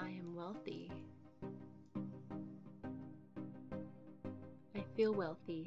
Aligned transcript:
I 0.00 0.10
am 0.10 0.36
wealthy. 0.36 0.92
I 4.76 4.84
feel 4.96 5.12
wealthy. 5.12 5.66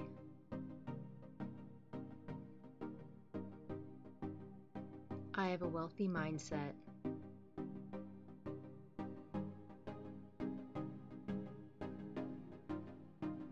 I 5.36 5.48
have 5.48 5.64
a 5.64 5.68
wealthy 5.68 6.08
mindset. 6.08 6.72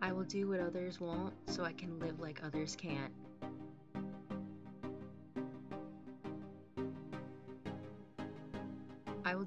I 0.00 0.12
will 0.12 0.24
do 0.24 0.48
what 0.48 0.60
others 0.60 0.98
won't 0.98 1.34
so 1.46 1.62
I 1.62 1.72
can 1.74 1.98
live 1.98 2.20
like 2.20 2.40
others 2.42 2.74
can't. 2.74 3.12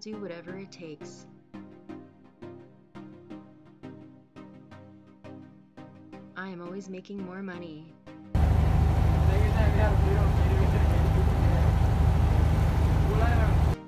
Do 0.04 0.18
whatever 0.18 0.58
it 0.58 0.70
takes. 0.70 1.26
I 6.36 6.50
am 6.50 6.62
always 6.62 6.90
making 6.90 7.26
more 7.26 7.42
money. 7.42 7.94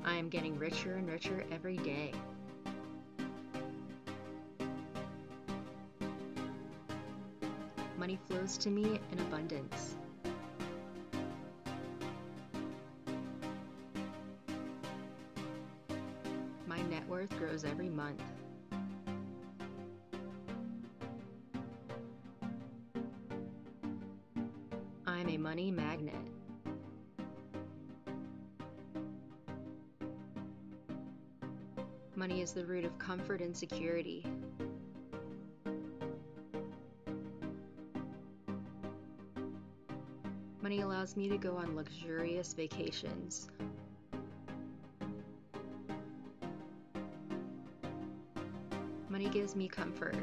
I 0.06 0.16
am 0.16 0.30
getting 0.30 0.58
richer 0.58 0.96
and 0.96 1.10
richer 1.10 1.44
every 1.52 1.76
day. 1.78 2.14
Money 7.98 8.18
flows 8.26 8.58
to 8.60 8.70
me 8.70 9.02
in 9.12 9.20
abundance. 9.20 9.98
Month. 17.96 18.22
I'm 25.08 25.30
a 25.30 25.38
money 25.38 25.72
magnet. 25.72 26.14
Money 32.18 32.42
is 32.42 32.52
the 32.52 32.66
root 32.66 32.84
of 32.84 32.98
comfort 33.00 33.40
and 33.40 33.56
security. 33.56 34.26
Money 40.62 40.82
allows 40.82 41.16
me 41.16 41.30
to 41.30 41.38
go 41.38 41.56
on 41.56 41.76
luxurious 41.76 42.54
vacations. 42.54 43.48
Gives 49.46 49.56
me 49.56 49.68
comfort. 49.68 50.16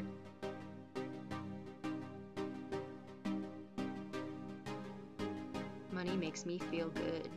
Money 5.93 6.17
makes 6.17 6.45
me 6.45 6.59
feel 6.59 6.89
good. 6.89 7.29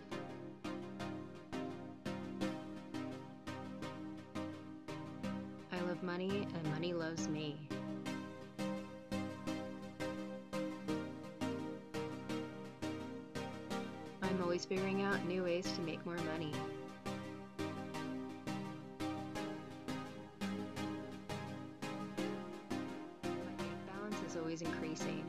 Always 24.55 24.61
increasing. 24.61 25.23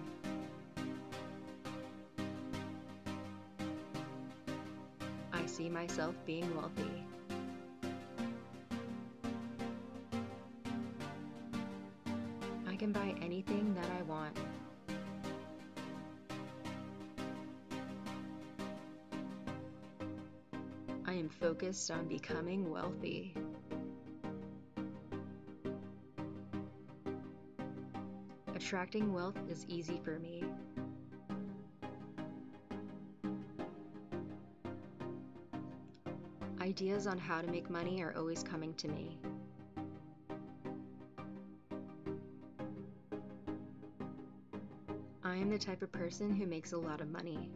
I 5.33 5.47
see 5.47 5.69
myself 5.69 6.15
being 6.25 6.55
wealthy. 6.57 7.05
I 12.69 12.77
can 12.77 12.93
buy 12.93 13.15
anything 13.21 13.75
that 13.75 13.91
I 13.99 14.03
want. 14.03 14.39
I 21.07 21.13
am 21.15 21.29
focused 21.29 21.91
on 21.91 22.07
becoming 22.07 22.71
wealthy. 22.71 23.35
Attracting 28.67 29.13
wealth 29.13 29.39
is 29.49 29.65
easy 29.69 30.01
for 30.03 30.19
me. 30.19 30.43
Ideas 36.61 37.07
on 37.07 37.17
how 37.17 37.41
to 37.43 37.47
make 37.47 37.71
money 37.71 38.03
are 38.03 38.13
always 38.17 38.43
coming 38.43 38.75
to 38.75 38.89
me. 38.89 39.21
I 45.23 45.37
am 45.37 45.49
the 45.49 45.59
type 45.59 45.83
of 45.83 45.93
person 45.93 46.35
who 46.35 46.45
makes 46.45 46.73
a 46.73 46.77
lot 46.77 47.01
of 47.01 47.09
money. 47.09 47.49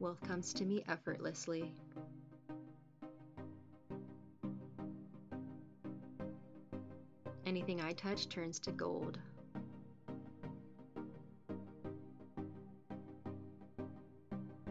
Wealth 0.00 0.20
comes 0.28 0.52
to 0.52 0.66
me 0.66 0.84
effortlessly. 0.86 1.72
Touch 7.98 8.28
turns 8.28 8.60
to 8.60 8.70
gold. 8.70 9.18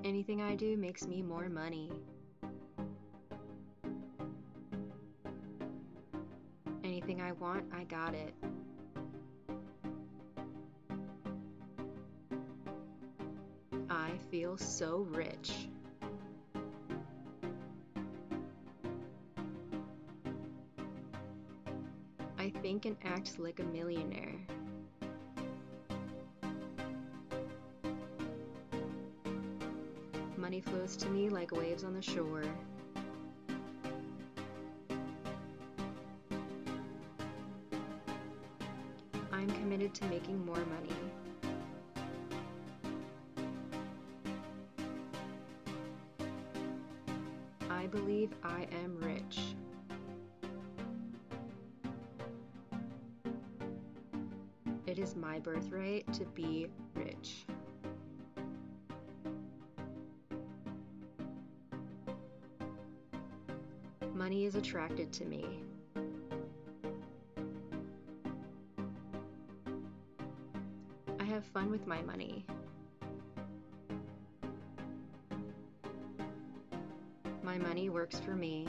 Anything 0.05 0.41
I 0.41 0.55
do 0.55 0.77
makes 0.77 1.05
me 1.05 1.21
more 1.21 1.49
money. 1.49 1.91
Anything 6.85 7.21
I 7.21 7.33
want, 7.33 7.66
I 7.73 7.83
got 7.83 8.16
it. 8.16 8.33
Like 23.39 23.59
a 23.59 23.63
millionaire. 23.63 24.35
Money 30.38 30.61
flows 30.61 30.95
to 30.95 31.09
me 31.09 31.29
like 31.29 31.51
waves 31.51 31.83
on 31.83 31.93
the 31.93 32.01
shore. 32.01 32.43
I'm 39.31 39.49
committed 39.49 39.93
to 39.95 40.05
making 40.05 40.43
more 40.45 40.55
money. 40.55 40.95
I 47.69 47.87
believe 47.87 48.31
I 48.43 48.67
am 48.83 48.97
rich. 48.99 49.39
My 55.27 55.39
birthright 55.39 56.05
to 56.13 56.23
be 56.27 56.67
rich. 56.95 57.45
Money 64.13 64.46
is 64.46 64.55
attracted 64.55 65.11
to 65.11 65.25
me. 65.25 65.46
I 71.19 71.25
have 71.25 71.43
fun 71.43 71.69
with 71.69 71.85
my 71.85 72.02
money. 72.03 72.46
My 77.43 77.57
money 77.57 77.90
works 77.90 78.17
for 78.17 78.31
me. 78.34 78.66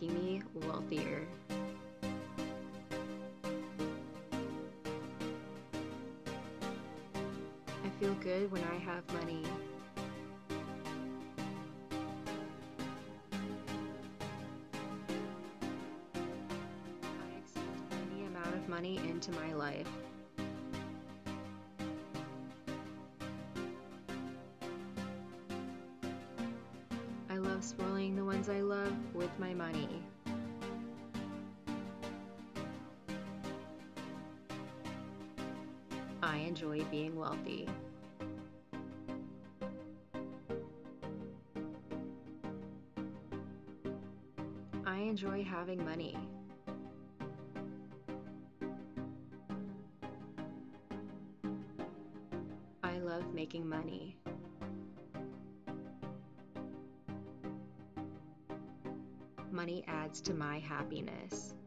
Making 0.00 0.14
me 0.14 0.42
wealthier. 0.54 1.26
I 7.84 7.88
feel 8.00 8.14
good 8.14 8.50
when 8.52 8.62
I 8.64 8.76
have 8.78 9.02
money. 9.12 9.42
Being 37.44 37.66
wealthy. 37.66 37.68
I 44.86 44.98
enjoy 45.00 45.44
having 45.44 45.84
money. 45.84 46.16
I 52.82 52.98
love 52.98 53.32
making 53.34 53.68
money. 53.68 54.16
Money 59.50 59.84
adds 59.88 60.20
to 60.22 60.34
my 60.34 60.58
happiness. 60.60 61.57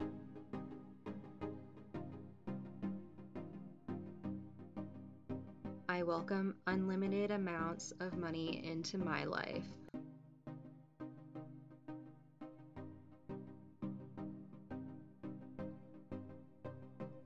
I 6.02 6.04
welcome 6.04 6.56
unlimited 6.66 7.30
amounts 7.30 7.94
of 8.00 8.18
money 8.18 8.66
into 8.66 8.98
my 8.98 9.24
life. 9.24 9.68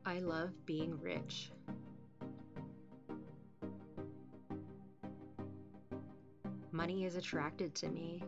I 0.06 0.19
love 0.19 0.50
being 0.66 1.00
rich. 1.00 1.51
Money 6.74 7.06
is 7.06 7.16
attracted 7.16 7.74
to 7.75 7.88
me. 7.88 8.22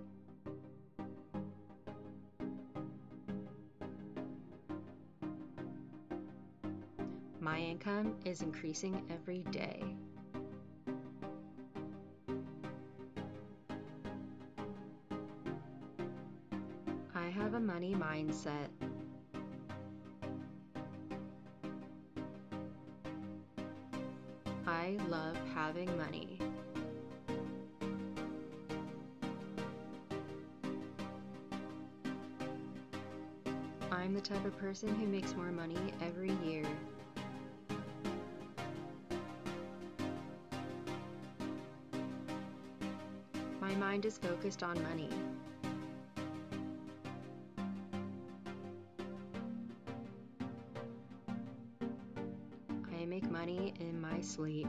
My 7.41 7.59
income 7.59 8.15
is 8.23 8.41
increasing 8.41 9.03
every 9.09 9.43
day. 9.51 9.83
I 24.67 24.97
love 25.09 25.35
having 25.55 25.97
money. 25.97 26.37
I'm 33.91 34.13
the 34.13 34.21
type 34.21 34.45
of 34.45 34.55
person 34.57 34.93
who 34.95 35.07
makes 35.07 35.35
more 35.35 35.51
money 35.51 35.75
every 36.01 36.33
year. 36.45 36.63
My 43.59 43.73
mind 43.75 44.05
is 44.05 44.17
focused 44.19 44.61
on 44.61 44.81
money. 44.83 45.09
Sleep. 54.37 54.67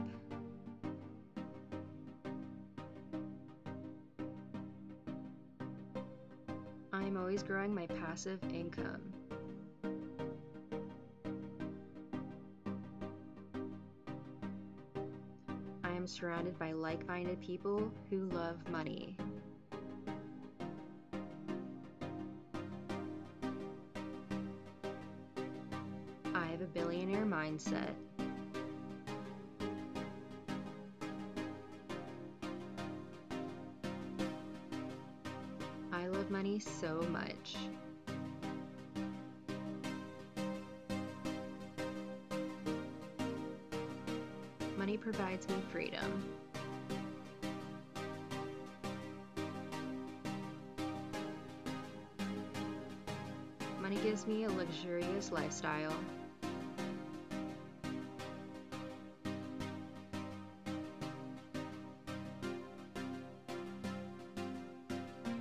I'm 6.91 7.15
always 7.15 7.43
growing 7.43 7.75
my 7.75 7.85
passive 7.85 8.39
income. 8.51 9.13
I 15.83 15.91
am 15.91 16.07
surrounded 16.07 16.57
by 16.57 16.71
like 16.71 17.07
minded 17.07 17.39
people 17.39 17.91
who 18.09 18.25
love 18.29 18.67
money. 18.71 19.15
Money 44.79 44.95
provides 44.95 45.45
me 45.49 45.55
freedom. 45.73 46.23
Money 53.81 53.97
gives 53.97 54.25
me 54.25 54.45
a 54.45 54.49
luxurious 54.49 55.33
lifestyle. 55.33 55.93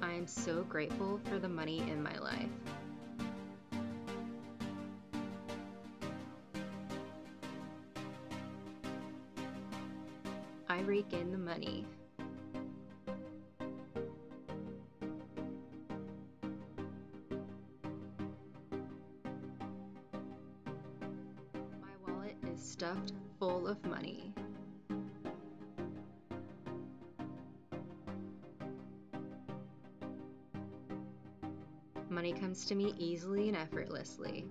I 0.03 0.15
am 0.15 0.27
so 0.27 0.65
grateful 0.65 1.21
for 1.27 1.39
the 1.39 1.49
money 1.49 1.79
in 1.79 2.03
my 2.03 2.19
life. 2.19 2.49
Comes 32.39 32.65
to 32.67 32.75
me 32.75 32.95
easily 32.99 33.49
and 33.49 33.57
effortlessly. 33.57 34.45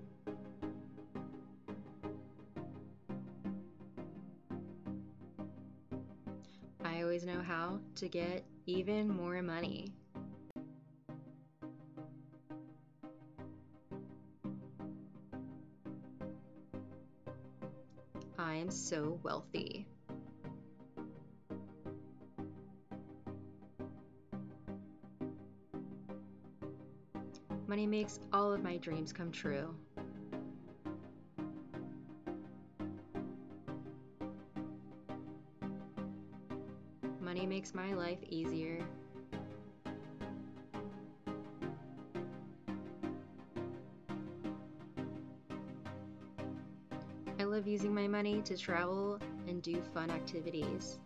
I 6.83 7.01
always 7.01 7.25
know 7.25 7.41
how 7.41 7.79
to 7.95 8.09
get 8.09 8.43
even 8.65 9.07
more 9.07 9.41
money. 9.41 9.93
Makes 28.07 28.19
all 28.31 28.53
of 28.53 28.63
my 28.63 28.77
dreams 28.77 29.11
come 29.11 29.29
true. 29.33 29.75
Money 37.19 37.45
makes 37.45 37.73
my 37.75 37.93
life 37.93 38.19
easier. 38.29 38.79
I 47.37 47.43
love 47.43 47.67
using 47.67 47.93
my 47.93 48.07
money 48.07 48.41
to 48.43 48.55
travel 48.55 49.19
and 49.49 49.61
do 49.61 49.81
fun 49.93 50.11
activities. 50.11 50.99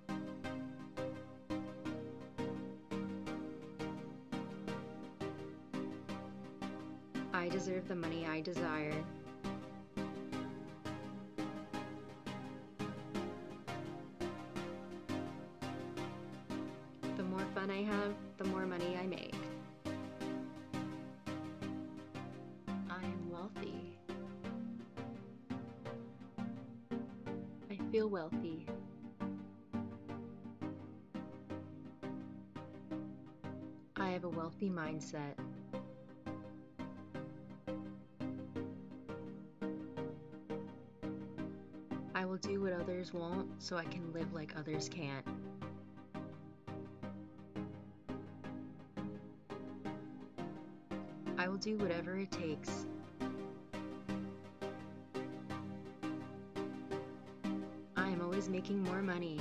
Feel 27.91 28.07
wealthy. 28.07 28.65
I 33.97 34.09
have 34.11 34.23
a 34.23 34.29
wealthy 34.29 34.69
mindset. 34.69 35.33
I 42.15 42.23
will 42.23 42.37
do 42.37 42.61
what 42.61 42.71
others 42.71 43.13
won't 43.13 43.61
so 43.61 43.75
I 43.75 43.83
can 43.83 44.13
live 44.13 44.31
like 44.33 44.53
others 44.57 44.87
can't. 44.87 45.25
I 51.37 51.49
will 51.49 51.57
do 51.57 51.75
whatever 51.75 52.17
it 52.17 52.31
takes. 52.31 52.85
Making 58.61 58.83
more 58.83 59.01
money. 59.01 59.39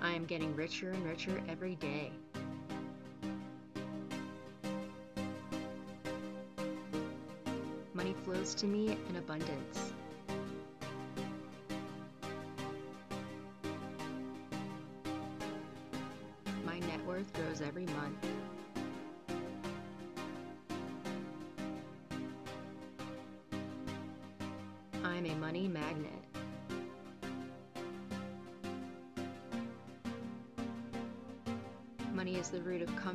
I 0.00 0.12
am 0.12 0.26
getting 0.26 0.54
richer 0.54 0.90
and 0.90 1.04
richer 1.04 1.42
every 1.48 1.74
day. 1.74 2.12
Money 7.94 8.14
flows 8.24 8.54
to 8.54 8.66
me 8.66 8.96
in 9.08 9.16
abundance. 9.16 9.92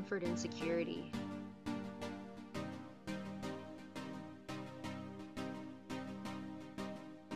Comfort 0.05 0.27
and 0.27 0.37
security. 0.37 1.11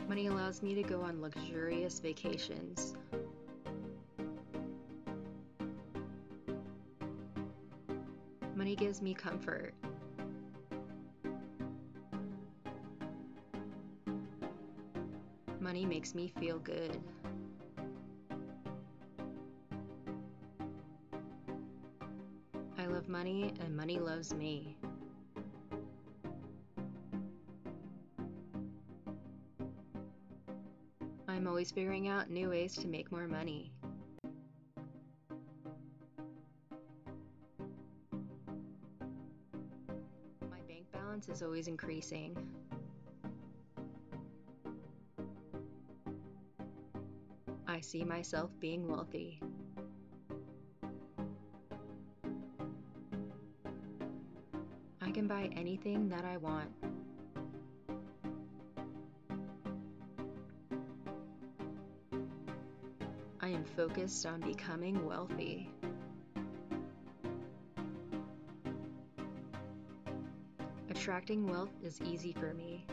Money 0.07 0.27
allows 0.27 0.61
me 0.61 0.75
to 0.75 0.83
go 0.83 1.01
on 1.01 1.19
luxurious 1.19 1.99
vacations. 1.99 2.93
Money 8.55 8.75
gives 8.75 9.01
me 9.01 9.15
comfort. 9.15 9.73
Money 15.59 15.87
makes 15.87 16.13
me 16.13 16.31
feel 16.39 16.59
good. 16.59 17.01
Money 23.09 23.51
and 23.61 23.75
money 23.75 23.97
loves 23.97 24.33
me. 24.35 24.77
I'm 31.27 31.47
always 31.47 31.71
figuring 31.71 32.07
out 32.07 32.29
new 32.29 32.49
ways 32.49 32.75
to 32.75 32.87
make 32.87 33.11
more 33.11 33.27
money. 33.27 33.71
My 40.51 40.59
bank 40.67 40.85
balance 40.93 41.29
is 41.29 41.41
always 41.41 41.67
increasing. 41.67 42.37
I 47.67 47.79
see 47.79 48.03
myself 48.03 48.51
being 48.59 48.87
wealthy. 48.87 49.41
Anything 55.47 56.09
that 56.09 56.25
I 56.25 56.37
want. 56.37 56.69
I 63.41 63.47
am 63.47 63.63
focused 63.63 64.25
on 64.25 64.41
becoming 64.41 65.05
wealthy. 65.05 65.69
Attracting 70.89 71.47
wealth 71.47 71.71
is 71.83 72.01
easy 72.01 72.33
for 72.33 72.53
me. 72.53 72.85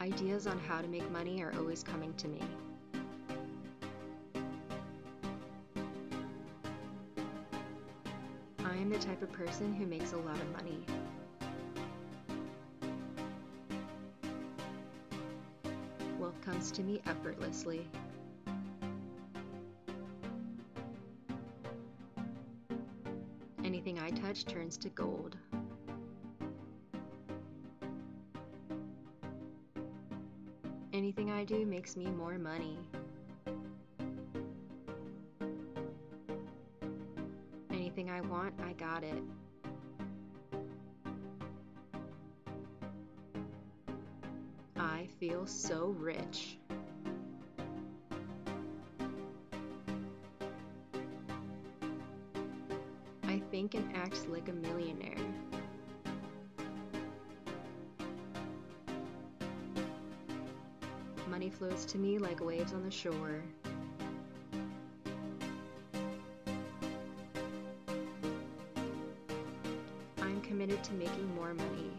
Ideas 0.00 0.46
on 0.46 0.58
how 0.58 0.82
to 0.82 0.88
make 0.88 1.10
money 1.10 1.42
are 1.42 1.54
always 1.56 1.82
coming 1.82 2.12
to 2.14 2.28
me. 2.28 2.42
Type 9.14 9.22
of 9.22 9.32
person 9.32 9.72
who 9.72 9.86
makes 9.86 10.12
a 10.12 10.16
lot 10.16 10.34
of 10.34 10.50
money. 10.50 10.84
Wealth 16.18 16.40
comes 16.44 16.72
to 16.72 16.82
me 16.82 17.00
effortlessly. 17.06 17.86
Anything 23.64 24.00
I 24.00 24.10
touch 24.10 24.46
turns 24.46 24.76
to 24.78 24.88
gold. 24.88 25.36
Anything 30.92 31.30
I 31.30 31.44
do 31.44 31.64
makes 31.64 31.96
me 31.96 32.06
more 32.06 32.36
money. 32.36 32.78
It. 39.02 39.22
I 44.76 45.08
feel 45.18 45.46
so 45.46 45.94
rich. 45.98 46.58
I 53.24 53.40
think 53.50 53.74
and 53.74 53.96
act 53.96 54.28
like 54.28 54.48
a 54.48 54.52
millionaire. 54.52 55.16
Money 61.28 61.50
flows 61.50 61.84
to 61.86 61.98
me 61.98 62.18
like 62.18 62.44
waves 62.44 62.72
on 62.72 62.84
the 62.84 62.90
shore. 62.90 63.42
To 70.84 70.92
making 70.92 71.34
more 71.34 71.54
money. 71.54 71.90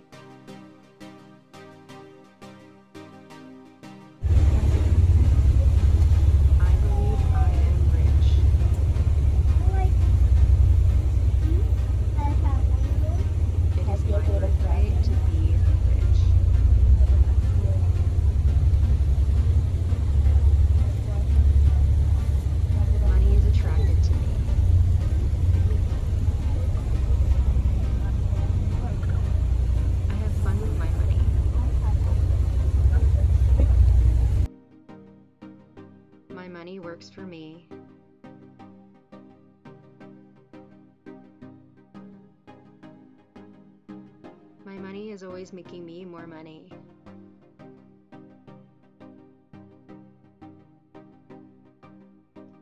Always 45.36 45.52
making 45.52 45.86
me 45.86 46.06
more 46.06 46.26
money. 46.26 46.72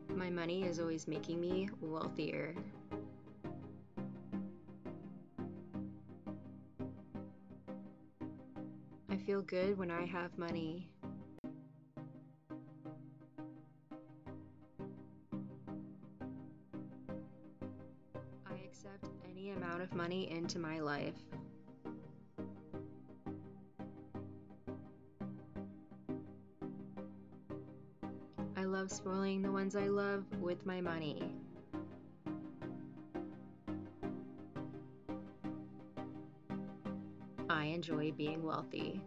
My 0.09 0.31
money 0.31 0.63
is 0.63 0.79
always 0.79 1.07
making 1.07 1.39
me 1.39 1.69
wealthier. 1.81 2.55
I 9.07 9.17
feel 9.17 9.43
good 9.43 9.77
when 9.77 9.91
I 9.91 10.07
have 10.07 10.35
money. 10.39 10.89
I 18.47 18.55
accept 18.65 19.11
any 19.29 19.51
amount 19.51 19.83
of 19.83 19.93
money 19.93 20.31
into 20.31 20.57
my 20.57 20.79
life. 20.79 21.13
I 29.75 29.87
love 29.87 30.23
with 30.39 30.65
my 30.67 30.81
money. 30.81 31.33
I 37.49 37.65
enjoy 37.65 38.11
being 38.11 38.43
wealthy. 38.43 39.01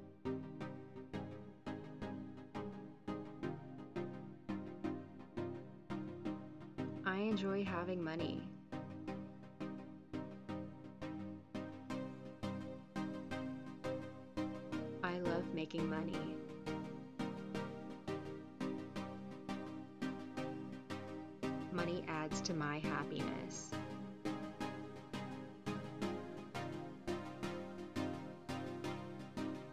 I 7.05 7.17
enjoy 7.19 7.65
having 7.65 8.03
money. 8.03 8.43
Money 21.87 22.03
adds 22.09 22.41
to 22.41 22.53
my 22.53 22.81
happiness. 22.81 23.71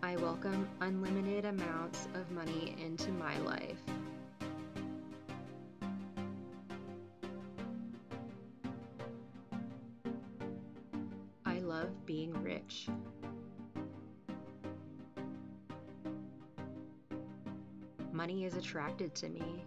I 0.04 0.16
welcome 0.18 0.70
unlimited 0.82 1.46
amounts 1.46 2.08
of 2.14 2.30
money 2.30 2.76
into 2.80 3.10
my 3.14 3.36
life. 3.40 3.80
I 11.48 11.58
love 11.62 12.06
being 12.06 12.32
rich. 12.44 12.90
Money 18.12 18.46
is 18.46 18.56
attracted 18.56 19.16
to 19.16 19.30
me. 19.30 19.66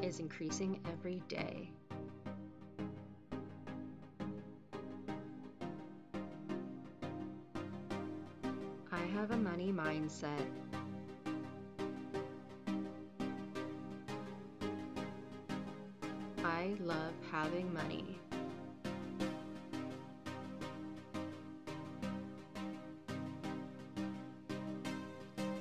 Is 0.00 0.20
increasing 0.20 0.80
every 0.86 1.22
day. 1.28 1.70
I 8.90 9.00
have 9.14 9.30
a 9.30 9.36
money 9.36 9.72
mindset. 9.72 10.46
I 16.44 16.74
love 16.80 17.12
having 17.30 17.72
money. 17.74 18.18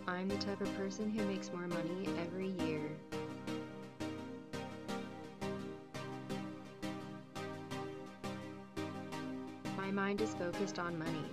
I'm 0.08 0.28
the 0.28 0.38
type 0.38 0.62
of 0.62 0.72
person 0.78 1.10
who 1.10 1.26
makes 1.26 1.52
more 1.52 1.68
money 1.68 2.08
every 2.20 2.50
year. 2.66 2.92
Focused 10.52 10.80
on 10.80 10.98
money. 10.98 11.26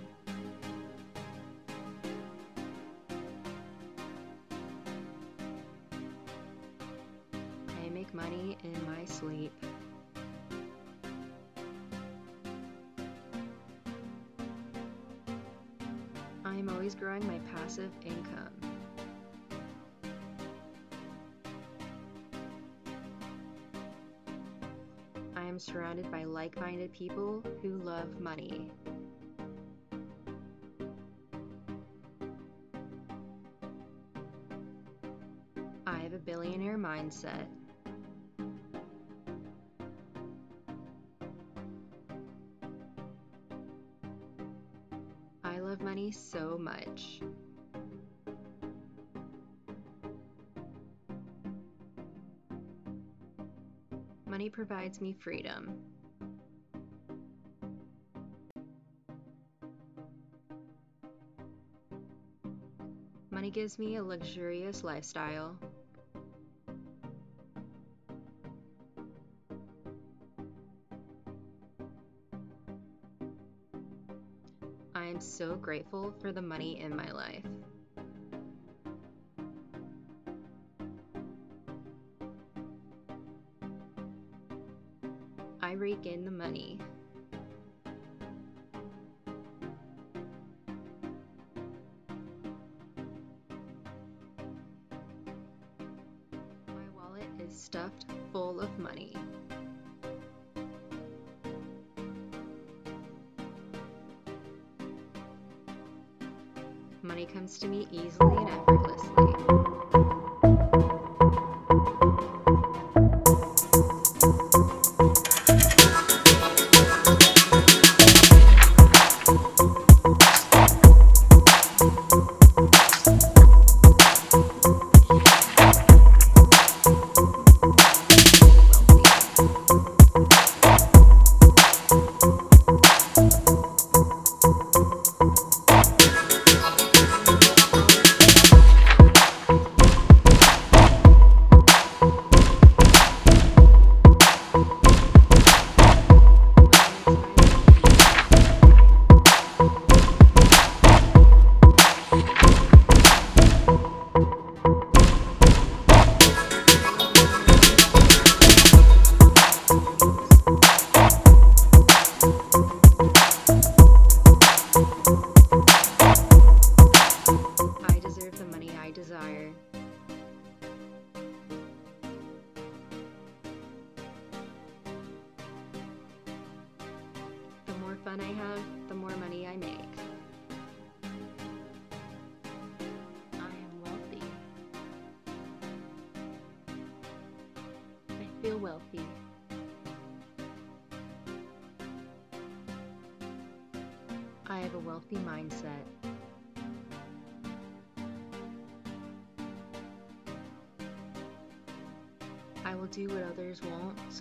I 7.67 7.89
make 7.89 8.13
money 8.13 8.57
in 8.63 8.73
my 8.85 9.03
sleep. 9.05 9.51
I 16.45 16.55
am 16.55 16.69
always 16.69 16.95
growing 16.95 17.25
my 17.27 17.39
passive 17.53 17.91
income. 18.05 18.47
I 25.35 25.43
am 25.43 25.59
surrounded 25.59 26.09
by 26.09 26.23
like 26.23 26.59
minded 26.59 26.93
people 26.93 27.43
who 27.61 27.77
love 27.79 28.19
money. 28.21 28.71
Mindset. 37.09 37.45
I 45.43 45.59
love 45.59 45.81
money 45.81 46.11
so 46.11 46.57
much. 46.57 47.21
Money 54.27 54.49
provides 54.49 55.01
me 55.01 55.13
freedom. 55.19 55.73
Money 63.31 63.49
gives 63.51 63.79
me 63.79 63.95
a 63.95 64.03
luxurious 64.03 64.83
lifestyle. 64.83 65.57
So 75.39 75.55
grateful 75.55 76.13
for 76.19 76.33
the 76.33 76.41
money 76.41 76.81
in 76.81 76.93
my 76.93 77.09
life. 77.13 77.45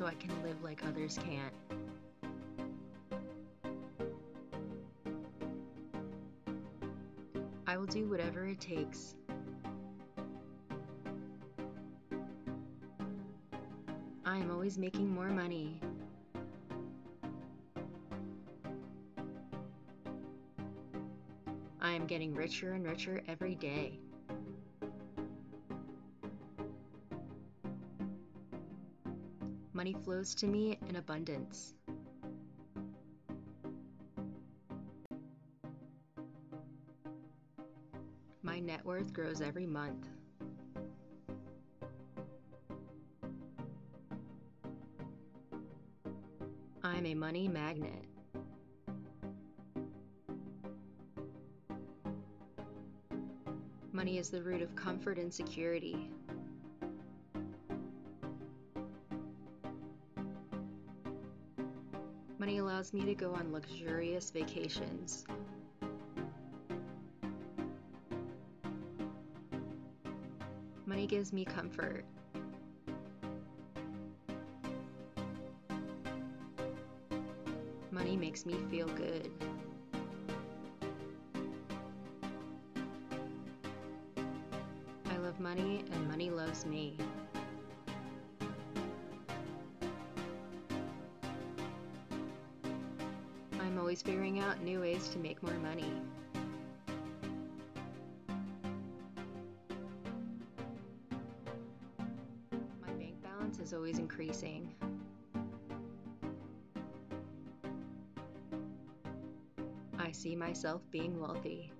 I 0.08 0.14
can 0.14 0.30
live 0.42 0.62
like 0.62 0.82
others 0.86 1.18
can't. 1.22 1.52
I 7.66 7.76
will 7.76 7.84
do 7.84 8.08
whatever 8.08 8.46
it 8.46 8.58
takes. 8.58 9.16
I 14.24 14.38
am 14.38 14.50
always 14.50 14.78
making 14.78 15.10
more 15.12 15.28
money. 15.28 15.78
I 21.82 21.92
am 21.92 22.06
getting 22.06 22.34
richer 22.34 22.72
and 22.72 22.86
richer 22.86 23.22
every 23.28 23.56
day. 23.56 23.98
Money 29.78 29.94
flows 30.02 30.34
to 30.34 30.48
me 30.48 30.76
in 30.88 30.96
abundance. 30.96 31.72
My 38.42 38.58
net 38.58 38.84
worth 38.84 39.12
grows 39.12 39.40
every 39.40 39.66
month. 39.66 40.08
I'm 46.82 47.06
a 47.06 47.14
money 47.14 47.46
magnet. 47.46 48.04
Money 53.92 54.18
is 54.18 54.28
the 54.28 54.42
root 54.42 54.60
of 54.60 54.74
comfort 54.74 55.18
and 55.18 55.32
security. 55.32 56.10
Allows 62.88 63.06
me 63.06 63.14
to 63.14 63.14
go 63.14 63.34
on 63.34 63.52
luxurious 63.52 64.30
vacations. 64.30 65.24
Money 70.86 71.06
gives 71.06 71.32
me 71.32 71.44
comfort. 71.44 72.04
Money 77.90 78.16
makes 78.16 78.46
me 78.46 78.54
feel 78.70 78.86
good. 78.88 79.30
I 85.10 85.16
love 85.18 85.38
money 85.40 85.84
and 85.92 86.08
money 86.08 86.30
loves 86.30 86.64
me. 86.64 86.96
Always 93.88 94.02
figuring 94.02 94.38
out 94.38 94.62
new 94.62 94.80
ways 94.80 95.08
to 95.08 95.18
make 95.18 95.42
more 95.42 95.58
money. 95.60 95.90
My 102.86 102.92
bank 102.98 103.14
balance 103.22 103.58
is 103.60 103.72
always 103.72 103.98
increasing. 103.98 104.74
I 109.98 110.12
see 110.12 110.36
myself 110.36 110.82
being 110.90 111.18
wealthy. 111.18 111.72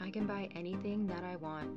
I 0.00 0.10
can 0.10 0.26
buy 0.26 0.48
anything 0.54 1.06
that 1.08 1.22
I 1.22 1.36
want. 1.36 1.68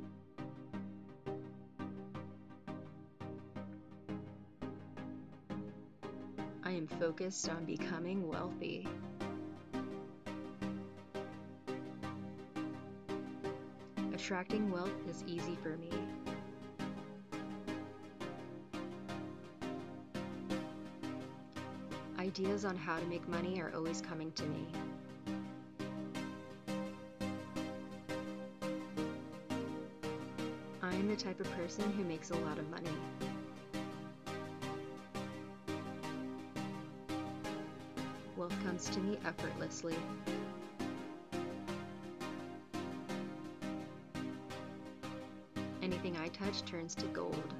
Focused 7.10 7.48
on 7.48 7.64
becoming 7.64 8.28
wealthy. 8.28 8.86
Attracting 14.14 14.70
wealth 14.70 14.92
is 15.08 15.24
easy 15.26 15.58
for 15.60 15.76
me. 15.76 15.90
Ideas 22.20 22.64
on 22.64 22.76
how 22.76 23.00
to 23.00 23.06
make 23.06 23.28
money 23.28 23.60
are 23.60 23.72
always 23.74 24.00
coming 24.00 24.30
to 24.30 24.44
me. 24.44 24.68
I 30.80 30.94
am 30.94 31.08
the 31.08 31.16
type 31.16 31.40
of 31.40 31.50
person 31.56 31.92
who 31.94 32.04
makes 32.04 32.30
a 32.30 32.36
lot 32.36 32.56
of 32.56 32.70
money. 32.70 33.29
Me 38.98 39.16
effortlessly. 39.24 39.94
Anything 45.80 46.16
I 46.16 46.28
touch 46.28 46.64
turns 46.64 46.96
to 46.96 47.06
gold. 47.06 47.54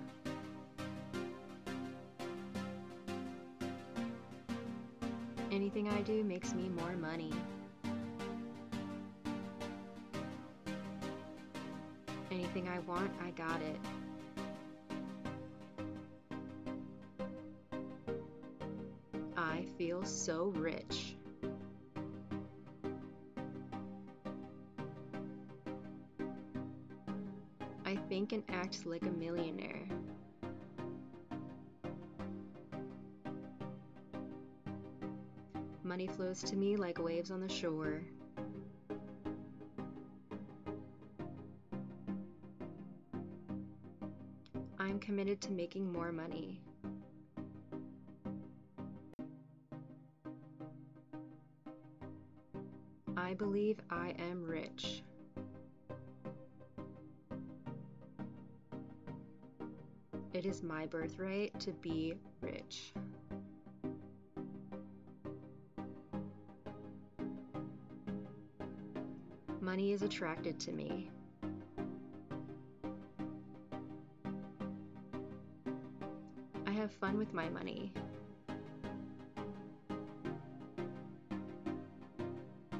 Anything 5.52 5.88
I 5.88 6.00
do 6.02 6.24
makes 6.24 6.52
me 6.52 6.68
more 6.68 6.96
money. 6.96 7.32
Anything 12.30 12.68
I 12.68 12.80
want, 12.80 13.12
I 13.24 13.30
got 13.30 13.62
it. 13.62 13.78
I 19.36 19.64
feel 19.78 20.04
so 20.04 20.52
rich. 20.56 21.14
I 27.90 27.96
think 28.08 28.30
and 28.30 28.44
act 28.48 28.86
like 28.86 29.02
a 29.02 29.10
millionaire. 29.10 29.82
Money 35.82 36.06
flows 36.06 36.40
to 36.44 36.54
me 36.54 36.76
like 36.76 37.02
waves 37.02 37.32
on 37.32 37.40
the 37.40 37.48
shore. 37.48 38.00
I'm 44.78 45.00
committed 45.00 45.40
to 45.40 45.50
making 45.50 45.92
more 45.92 46.12
money. 46.12 46.60
I 53.16 53.34
believe 53.34 53.80
I 53.90 54.14
am 54.16 54.44
rich. 54.44 55.02
It 60.40 60.46
is 60.46 60.62
my 60.62 60.86
birthright 60.86 61.60
to 61.60 61.70
be 61.70 62.14
rich. 62.40 62.94
Money 69.60 69.92
is 69.92 70.00
attracted 70.00 70.58
to 70.60 70.72
me. 70.72 71.10
I 76.66 76.70
have 76.70 76.90
fun 76.90 77.18
with 77.18 77.34
my 77.34 77.50
money. 77.50 77.92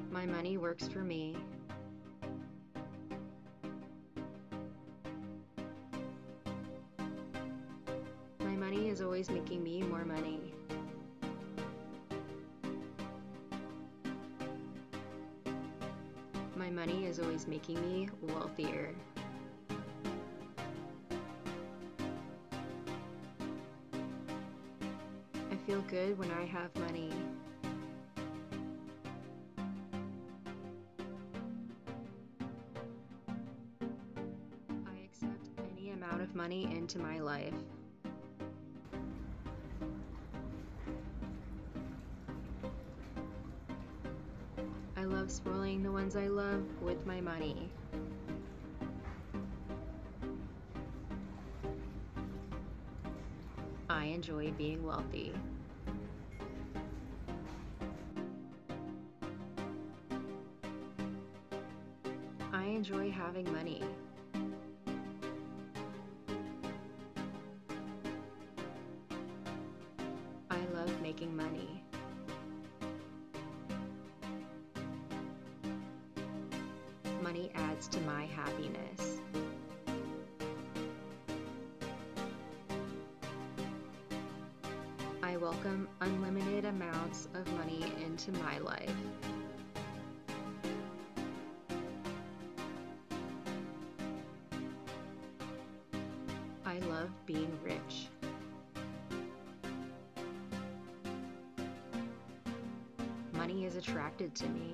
My 0.09 0.25
money 0.25 0.57
works 0.57 0.87
for 0.87 1.03
me. 1.03 1.37
Wealthier. 18.21 18.93
I 25.51 25.55
feel 25.65 25.81
good 25.81 26.17
when 26.17 26.31
I 26.31 26.45
have 26.45 26.75
money. 26.75 27.11
I 34.87 35.05
accept 35.05 35.49
any 35.77 35.91
amount 35.91 36.21
of 36.21 36.35
money 36.35 36.65
into 36.65 36.99
my 36.99 37.19
life. 37.19 37.53
I 44.97 45.05
love 45.05 45.31
spoiling 45.31 45.81
the 45.81 45.91
ones 45.91 46.15
I 46.15 46.27
love 46.27 46.63
with 46.81 47.07
my 47.07 47.21
money. 47.21 47.70
Enjoy 54.21 54.51
being 54.51 54.85
wealthy. 54.85 55.33
I 62.53 62.65
enjoy 62.65 63.09
having 63.09 63.51
money. 63.51 63.81
Being 97.31 97.57
rich. 97.63 98.09
Money 103.31 103.63
is 103.65 103.77
attracted 103.77 104.35
to 104.35 104.47
me. 104.49 104.73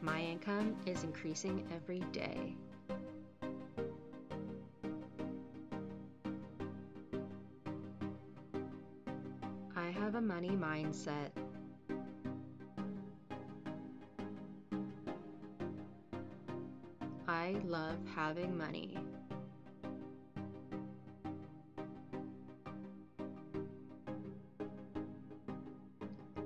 My 0.00 0.20
income 0.20 0.74
is 0.86 1.04
increasing 1.04 1.66
every 1.74 2.00
day. 2.12 2.54
I 9.76 9.90
have 9.90 10.14
a 10.14 10.20
money 10.20 10.50
mindset. 10.50 11.33
Having 18.26 18.56
money. 18.56 18.96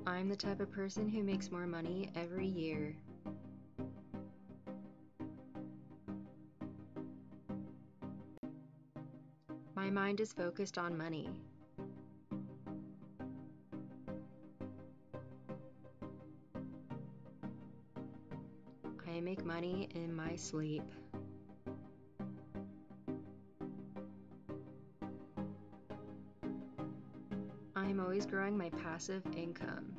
I'm 0.05 0.29
the 0.29 0.35
type 0.35 0.59
of 0.59 0.73
person 0.73 1.09
who 1.09 1.23
makes 1.23 1.53
more 1.53 1.69
money 1.69 2.11
every 2.17 2.49
year. 2.49 2.97
My 9.77 9.89
mind 9.89 10.19
is 10.19 10.33
focused 10.33 10.79
on 10.79 10.99
money. 10.99 11.31
I 19.19 19.21
make 19.21 19.45
money 19.45 19.89
in 19.97 20.15
my 20.15 20.37
sleep. 20.37 20.85
Passive 28.99 29.23
income. 29.37 29.95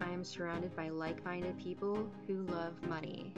I 0.00 0.08
am 0.10 0.24
surrounded 0.24 0.74
by 0.74 0.88
like 0.88 1.22
minded 1.26 1.58
people 1.58 2.08
who 2.26 2.44
love 2.44 2.72
money. 2.88 3.34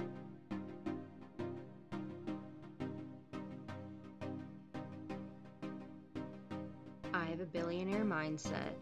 I 7.13 7.25
have 7.25 7.41
a 7.41 7.47
billionaire 7.47 8.05
mindset. 8.05 8.75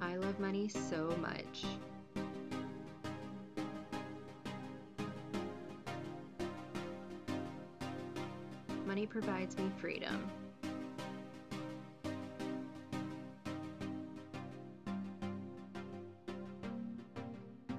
I 0.00 0.16
love 0.16 0.40
money 0.40 0.68
so 0.68 1.14
much. 1.20 1.66
Provides 9.14 9.56
me 9.56 9.70
freedom. 9.80 10.28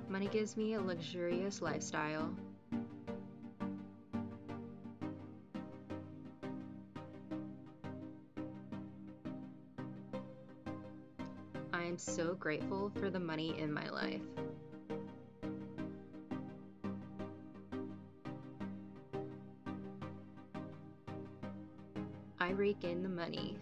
Money 0.08 0.30
gives 0.30 0.56
me 0.56 0.76
a 0.76 0.82
luxurious 0.82 1.62
lifestyle. 1.62 2.34
I 11.74 11.84
am 11.84 11.98
so 11.98 12.36
grateful 12.36 12.94
for 12.98 13.10
the 13.10 13.20
money 13.20 13.60
in 13.60 13.74
my 13.74 13.90
life. 13.90 14.22
Rake 22.66 22.84
in 22.84 23.04
the 23.04 23.10
money. 23.10 23.60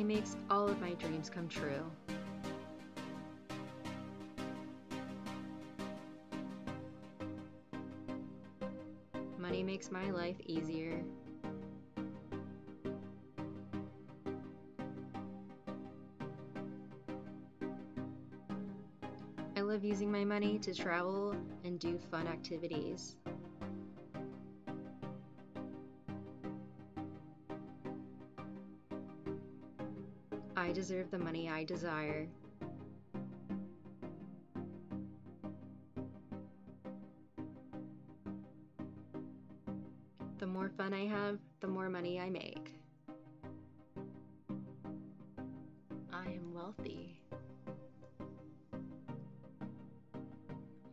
Money 0.00 0.14
makes 0.14 0.34
all 0.48 0.66
of 0.66 0.80
my 0.80 0.94
dreams 0.94 1.28
come 1.28 1.46
true. 1.46 1.84
Money 9.36 9.62
makes 9.62 9.90
my 9.90 10.10
life 10.10 10.36
easier. 10.46 11.02
I 19.54 19.60
love 19.60 19.84
using 19.84 20.10
my 20.10 20.24
money 20.24 20.58
to 20.60 20.72
travel 20.72 21.36
and 21.62 21.78
do 21.78 21.98
fun 22.10 22.26
activities. 22.26 23.16
Deserve 30.80 31.10
the 31.10 31.18
money 31.18 31.46
I 31.46 31.62
desire. 31.64 32.26
The 40.38 40.46
more 40.46 40.70
fun 40.70 40.94
I 40.94 41.04
have, 41.04 41.38
the 41.60 41.66
more 41.66 41.90
money 41.90 42.18
I 42.18 42.30
make. 42.30 42.72
I 46.14 46.24
am 46.24 46.54
wealthy. 46.54 47.20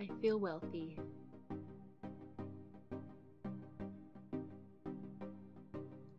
I 0.02 0.10
feel 0.22 0.38
wealthy. 0.38 0.98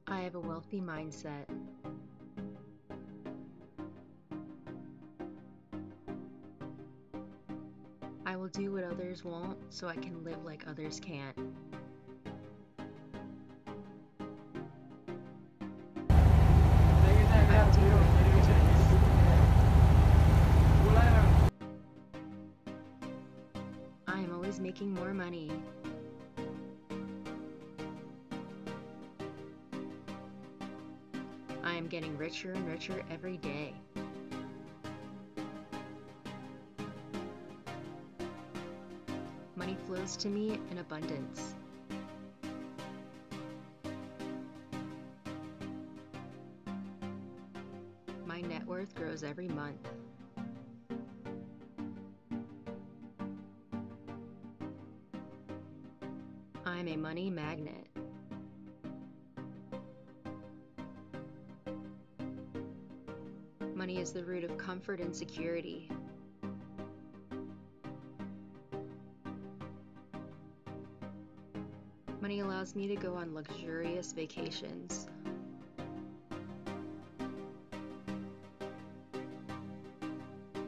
I 0.06 0.20
have 0.20 0.36
a 0.36 0.40
wealthy 0.40 0.80
mindset. 0.80 1.57
Others 9.18 9.24
won't 9.24 9.58
so 9.72 9.88
I 9.88 9.94
can 9.94 10.22
live 10.24 10.44
like 10.44 10.64
others 10.68 11.00
can't. 11.00 11.36
I 16.10 16.14
I 24.06 24.20
am 24.20 24.32
always 24.34 24.60
making 24.60 24.94
more 24.94 25.14
money. 25.14 25.50
I 31.62 31.74
am 31.74 31.86
getting 31.86 32.16
richer 32.16 32.52
and 32.52 32.66
richer 32.66 33.02
every 33.10 33.36
day. 33.38 33.74
To 40.16 40.28
me 40.28 40.58
in 40.72 40.78
abundance. 40.78 41.54
My 48.26 48.40
net 48.40 48.66
worth 48.66 48.96
grows 48.96 49.22
every 49.22 49.46
month. 49.46 49.86
I'm 56.66 56.88
a 56.88 56.96
money 56.96 57.30
magnet. 57.30 57.86
Money 63.76 63.98
is 63.98 64.12
the 64.12 64.24
root 64.24 64.42
of 64.42 64.58
comfort 64.58 64.98
and 64.98 65.14
security. 65.14 65.88
Allows 72.68 72.76
me 72.76 72.86
to 72.86 72.96
go 72.96 73.14
on 73.14 73.34
luxurious 73.34 74.12
vacations. 74.12 75.08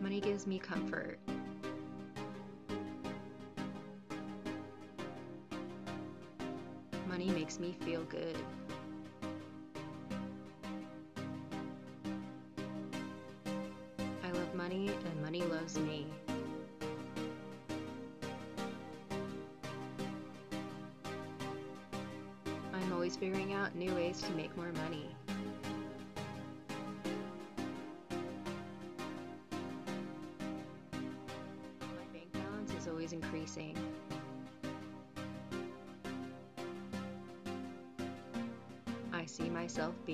Money 0.00 0.20
gives 0.20 0.46
me 0.46 0.58
comfort. 0.58 1.18
Money 7.06 7.30
makes 7.32 7.58
me 7.58 7.76
feel 7.84 8.04
good. 8.04 8.36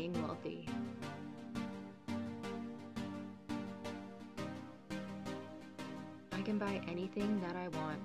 Being 0.07 0.23
wealthy. 0.23 0.69
I 6.33 6.41
can 6.43 6.59
buy 6.59 6.81
anything 6.89 7.41
that 7.41 7.57
I 7.57 7.69
want. 7.69 7.99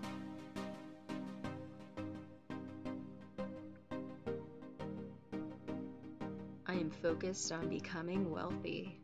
I 6.65 6.73
am 6.73 6.89
focused 6.89 7.51
on 7.51 7.67
becoming 7.69 8.31
wealthy. 8.31 8.97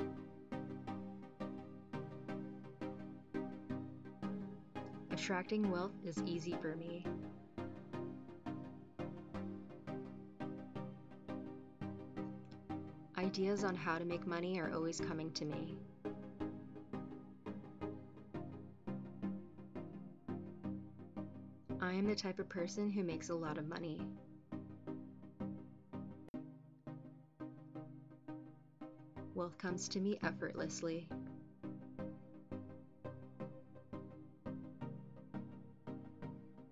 Attracting 5.12 5.70
wealth 5.70 5.94
is 6.06 6.24
easy 6.26 6.56
for 6.62 6.76
me. 6.76 7.06
Ideas 13.38 13.63
on 13.63 13.76
how 13.76 14.00
to 14.00 14.04
make 14.04 14.26
money 14.26 14.60
are 14.60 14.73
always 14.73 15.00
coming 15.00 15.30
to 15.34 15.45
me. 15.45 15.78
I 21.80 21.93
am 21.93 22.08
the 22.08 22.15
type 22.15 22.39
of 22.39 22.50
person 22.50 22.89
who 22.89 23.04
makes 23.04 23.30
a 23.30 23.36
lot 23.36 23.60
of 23.60 23.67
money. 23.67 24.02
Wealth 29.36 29.60
comes 29.60 29.88
to 29.89 30.00
me 30.00 30.17
effortlessly. 30.23 31.08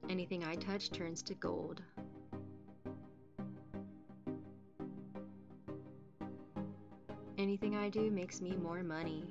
Anything 0.09 0.43
I 0.43 0.55
touch 0.55 0.89
turns 0.89 1.21
to 1.21 1.35
gold. 1.35 1.83
I 7.85 7.89
do 7.89 8.09
makes 8.09 8.41
me 8.41 8.55
more 8.55 8.81
money. 8.81 9.23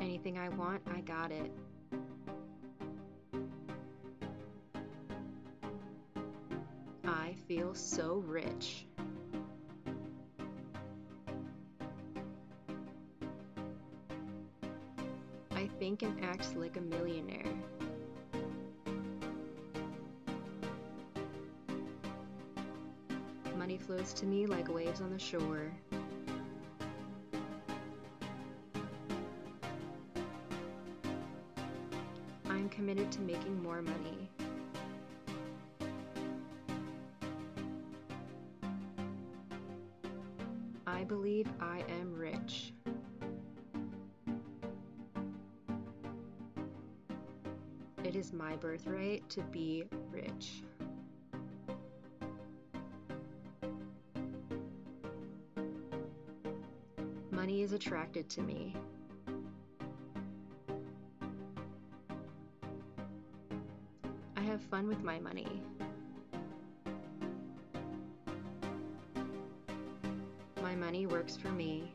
Anything 0.00 0.38
I 0.38 0.48
want, 0.48 0.80
I 0.90 1.02
got 1.02 1.30
it. 1.30 1.52
I 7.04 7.34
feel 7.46 7.74
so 7.74 8.22
rich. 8.26 8.86
I 15.50 15.68
think 15.78 16.00
and 16.00 16.24
act 16.24 16.56
like 16.56 16.78
a 16.78 16.80
millionaire. 16.80 17.52
Flows 23.88 24.12
to 24.12 24.26
me 24.26 24.44
like 24.44 24.68
waves 24.68 25.00
on 25.00 25.10
the 25.10 25.18
shore. 25.18 25.72
I'm 32.44 32.68
committed 32.68 33.10
to 33.12 33.22
making 33.22 33.62
more 33.62 33.80
money. 33.80 34.28
I 40.86 41.04
believe 41.04 41.48
I 41.58 41.82
am 41.88 42.14
rich. 42.14 42.74
It 48.04 48.14
is 48.14 48.34
my 48.34 48.54
birthright 48.56 49.26
to 49.30 49.40
be 49.44 49.84
rich. 50.12 50.62
Attracted 57.78 58.28
to 58.28 58.42
me. 58.42 58.74
I 64.36 64.40
have 64.40 64.60
fun 64.62 64.88
with 64.88 65.04
my 65.04 65.20
money. 65.20 65.62
My 70.60 70.74
money 70.74 71.06
works 71.06 71.36
for 71.36 71.50
me. 71.50 71.92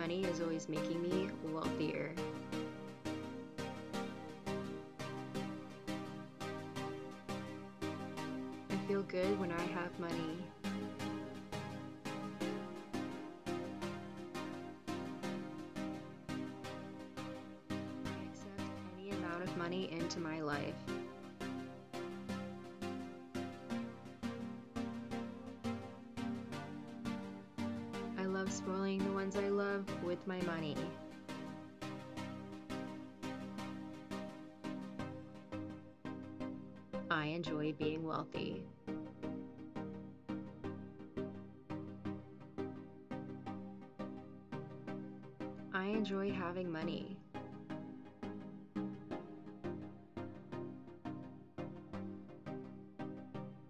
Money 0.00 0.24
is 0.24 0.40
always 0.40 0.66
making 0.66 1.02
me 1.02 1.28
wealthier. 1.52 2.14
I 8.70 8.76
feel 8.88 9.02
good 9.02 9.38
when 9.38 9.52
I 9.52 9.60
have 9.60 10.00
money. 10.00 10.38
I 17.68 18.24
accept 18.26 18.58
any 18.96 19.10
amount 19.10 19.42
of 19.42 19.54
money 19.58 19.92
into 19.92 20.18
my 20.18 20.40
life. 20.40 20.99
Money. 30.50 30.76
I 37.08 37.26
enjoy 37.26 37.72
being 37.74 38.04
wealthy. 38.04 38.64
I 45.72 45.84
enjoy 45.84 46.32
having 46.32 46.70
money. 46.70 47.16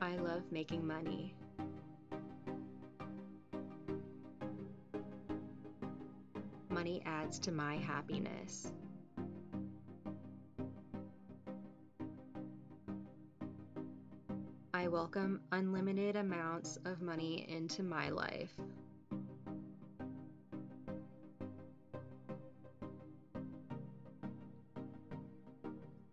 I 0.01 0.16
love 0.16 0.43
making 0.51 0.87
money. 0.87 1.35
Adds 7.31 7.39
to 7.39 7.53
my 7.53 7.76
happiness. 7.76 8.72
I 14.74 14.89
welcome 14.89 15.41
unlimited 15.53 16.16
amounts 16.16 16.76
of 16.85 17.01
money 17.01 17.47
into 17.49 17.85
my 17.85 18.09
life. 18.09 18.51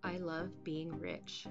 I 0.03 0.17
love 0.17 0.63
being 0.63 0.99
rich. 0.99 1.47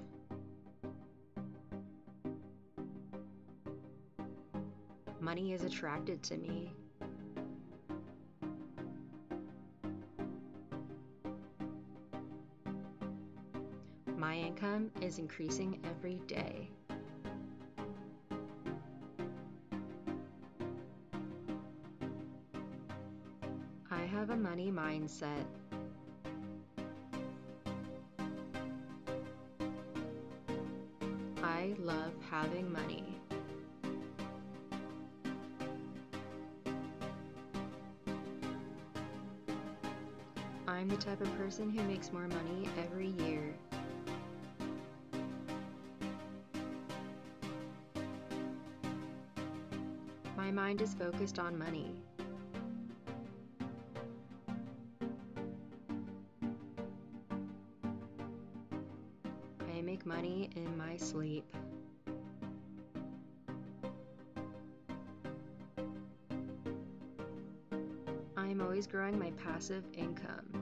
Money 5.19 5.51
is 5.51 5.65
attracted 5.65 6.23
to 6.23 6.37
me. 6.37 6.73
Increasing 15.19 15.79
every 15.83 16.19
day. 16.27 16.69
I 23.89 24.01
have 24.11 24.29
a 24.29 24.35
money 24.35 24.71
mindset. 24.71 25.45
I 31.43 31.73
love 31.79 32.13
having 32.29 32.71
money. 32.71 33.03
I'm 40.67 40.89
the 40.89 40.97
type 40.97 41.21
of 41.21 41.37
person 41.37 41.71
who 41.71 41.81
makes 41.83 42.11
more 42.11 42.27
money 42.27 42.69
every 42.77 43.07
year. 43.25 43.55
Mind 50.57 50.81
is 50.81 50.95
focused 50.95 51.37
on 51.37 51.55
money. 51.55 52.01
I 59.71 59.81
make 59.83 60.03
money 60.03 60.49
in 60.55 60.75
my 60.75 60.97
sleep. 60.97 61.45
I 68.35 68.47
am 68.47 68.59
always 68.59 68.87
growing 68.87 69.19
my 69.19 69.29
passive 69.43 69.83
income. 69.93 70.56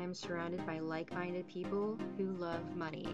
I 0.00 0.02
am 0.02 0.14
surrounded 0.14 0.64
by 0.64 0.78
like 0.78 1.12
minded 1.12 1.46
people 1.46 1.98
who 2.16 2.24
love 2.38 2.74
money. 2.74 3.06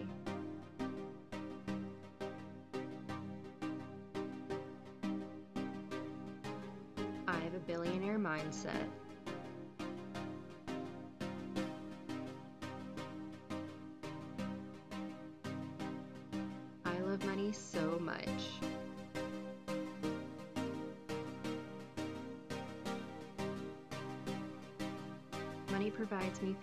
I 7.27 7.39
have 7.41 7.55
a 7.55 7.59
billionaire 7.67 8.21
mindset. 8.21 8.87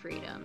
Freedom. 0.04 0.44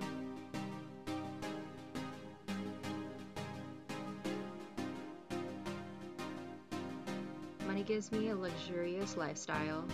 Money 7.66 7.82
gives 7.82 8.12
me 8.12 8.28
a 8.28 8.36
luxurious 8.36 9.16
lifestyle. 9.16 9.84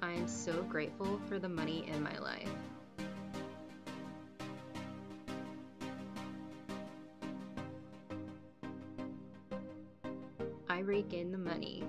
I 0.00 0.12
am 0.12 0.26
so 0.26 0.62
grateful 0.62 1.20
for 1.28 1.38
the 1.38 1.48
money 1.50 1.71
In 10.92 11.32
the 11.32 11.38
money. 11.38 11.82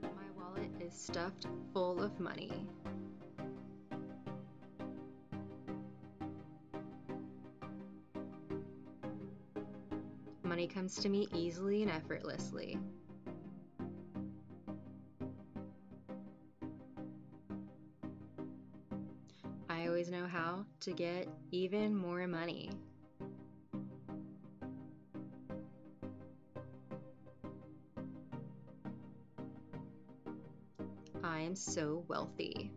My 0.00 0.08
wallet 0.38 0.70
is 0.80 0.92
stuffed 0.94 1.48
full 1.72 2.00
of 2.00 2.20
money. 2.20 2.52
Money 10.44 10.68
comes 10.68 10.94
to 10.98 11.08
me 11.08 11.26
easily 11.34 11.82
and 11.82 11.90
effortlessly. 11.90 12.78
To 20.86 20.92
get 20.92 21.26
even 21.50 21.96
more 21.96 22.28
money. 22.28 22.70
I 31.24 31.40
am 31.40 31.56
so 31.56 32.04
wealthy. 32.06 32.70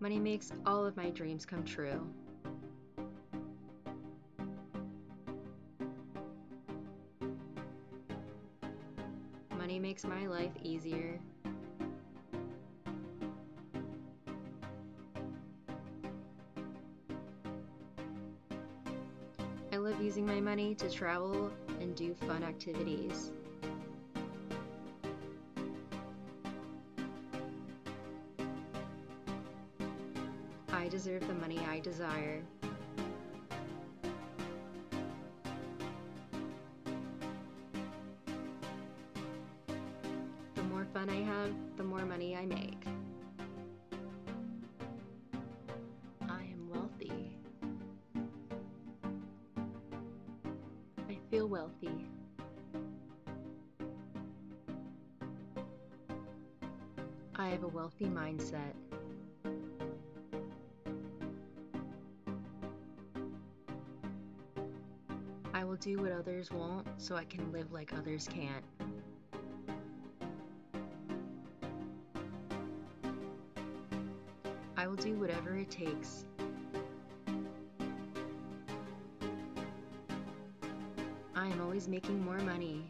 Money 0.00 0.18
makes 0.18 0.50
all 0.66 0.84
of 0.84 0.96
my 0.96 1.10
dreams 1.10 1.46
come 1.46 1.62
true. 1.62 2.04
Makes 9.94 10.04
my 10.06 10.26
life 10.26 10.50
easier. 10.60 11.20
I 19.72 19.76
love 19.76 20.02
using 20.02 20.26
my 20.26 20.40
money 20.40 20.74
to 20.74 20.90
travel 20.90 21.52
and 21.80 21.94
do 21.94 22.12
fun 22.26 22.42
activities. 22.42 23.30
I 30.72 30.88
deserve 30.88 31.24
the 31.28 31.34
money 31.34 31.60
I 31.70 31.78
desire. 31.78 32.42
Wealthy. 51.54 52.04
I 57.36 57.46
have 57.46 57.62
a 57.62 57.68
wealthy 57.68 58.06
mindset. 58.06 58.72
I 65.52 65.62
will 65.62 65.76
do 65.76 65.98
what 65.98 66.10
others 66.10 66.50
won't 66.50 66.88
so 66.96 67.14
I 67.14 67.22
can 67.22 67.52
live 67.52 67.70
like 67.70 67.92
others 67.96 68.28
can't. 68.28 68.64
I 74.76 74.88
will 74.88 74.96
do 74.96 75.14
whatever 75.14 75.54
it 75.56 75.70
takes. 75.70 76.24
Am 81.84 81.90
making 81.90 82.24
more 82.24 82.38
money. 82.38 82.82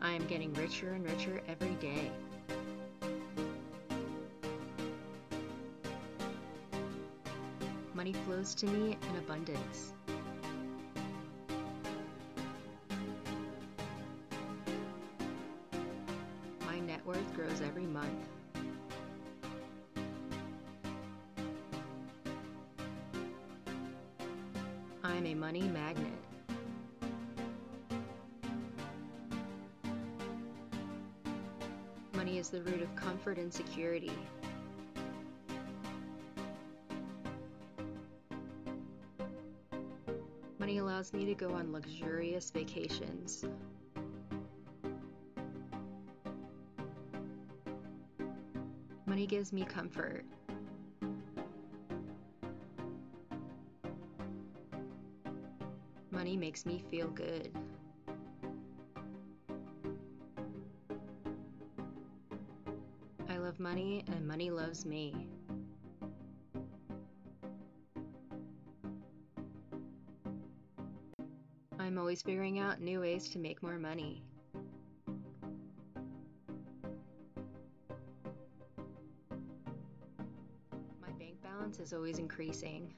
I 0.00 0.12
am 0.12 0.26
getting 0.26 0.52
richer 0.54 0.92
and 0.92 1.04
richer 1.04 1.40
every 1.48 1.74
day. 1.76 2.10
Money 7.94 8.12
flows 8.12 8.54
to 8.56 8.66
me 8.66 8.96
in 9.10 9.16
abundance. 9.18 9.93
Money 32.24 32.38
is 32.38 32.48
the 32.48 32.62
root 32.62 32.80
of 32.80 32.96
comfort 32.96 33.36
and 33.36 33.52
security. 33.52 34.10
Money 40.58 40.78
allows 40.78 41.12
me 41.12 41.26
to 41.26 41.34
go 41.34 41.50
on 41.50 41.70
luxurious 41.70 42.50
vacations. 42.50 43.44
Money 49.04 49.26
gives 49.26 49.52
me 49.52 49.66
comfort. 49.66 50.24
Money 56.10 56.38
makes 56.38 56.64
me 56.64 56.82
feel 56.90 57.08
good. 57.08 57.54
Money 64.06 64.16
and 64.16 64.20
mm-hmm. 64.20 64.28
money 64.28 64.50
loves 64.50 64.84
me. 64.84 65.26
I'm 71.78 71.98
always 71.98 72.22
figuring 72.22 72.58
out 72.58 72.80
new 72.80 73.00
ways 73.00 73.28
to 73.30 73.38
make 73.38 73.62
more 73.62 73.78
money. 73.78 74.22
My 81.00 81.12
bank 81.18 81.42
balance 81.42 81.78
is 81.78 81.92
always 81.92 82.18
increasing. 82.18 82.94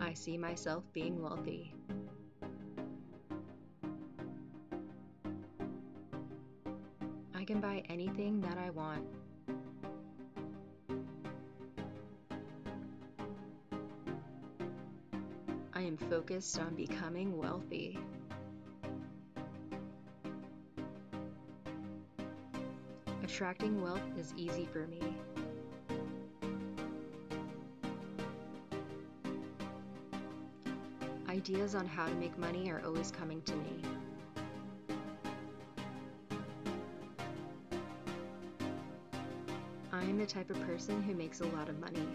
I 0.00 0.14
see 0.14 0.38
myself 0.38 0.84
being 0.92 1.20
wealthy. 1.20 1.75
Anything 8.16 8.40
that 8.40 8.56
I 8.56 8.70
want. 8.70 9.04
I 15.74 15.82
am 15.82 15.96
focused 15.96 16.58
on 16.58 16.74
becoming 16.74 17.36
wealthy. 17.36 17.98
Attracting 23.22 23.82
wealth 23.82 24.00
is 24.18 24.32
easy 24.36 24.66
for 24.72 24.86
me. 24.86 25.02
Ideas 31.28 31.74
on 31.74 31.86
how 31.86 32.06
to 32.06 32.14
make 32.14 32.38
money 32.38 32.70
are 32.70 32.80
always 32.86 33.10
coming 33.10 33.42
to 33.42 33.54
me. 33.56 33.82
The 40.26 40.32
type 40.32 40.50
of 40.50 40.60
person 40.66 41.00
who 41.02 41.14
makes 41.14 41.40
a 41.40 41.46
lot 41.46 41.68
of 41.68 41.78
money. 41.78 42.08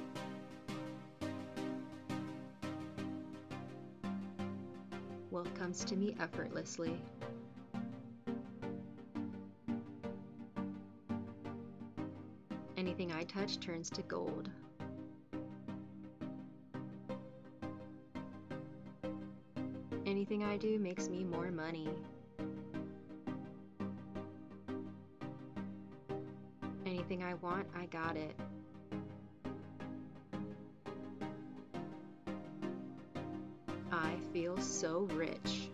Wealth 5.30 5.54
comes 5.58 5.86
to 5.86 5.96
me 5.96 6.14
effortlessly. 6.20 7.00
Anything 12.76 13.14
I 13.14 13.24
touch 13.24 13.60
turns 13.62 13.90
to 13.92 14.02
gold. 14.02 14.50
Anything 20.06 20.44
I 20.44 20.58
do 20.58 20.80
makes 20.80 21.08
me 21.08 21.24
more 21.24 21.50
money. 21.50 21.88
Anything 27.12 27.28
I 27.28 27.34
want, 27.34 27.68
I 27.76 27.88
got 27.88 28.16
it. 28.16 28.34
I 33.92 34.14
feel 34.32 34.58
so 34.62 35.10
rich. 35.12 35.68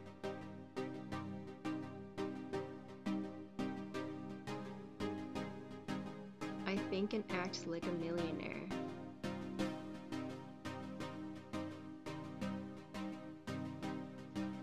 I 6.65 6.75
think 6.89 7.13
and 7.13 7.23
act 7.29 7.67
like 7.67 7.83
a 7.85 8.03
millionaire. 8.03 8.63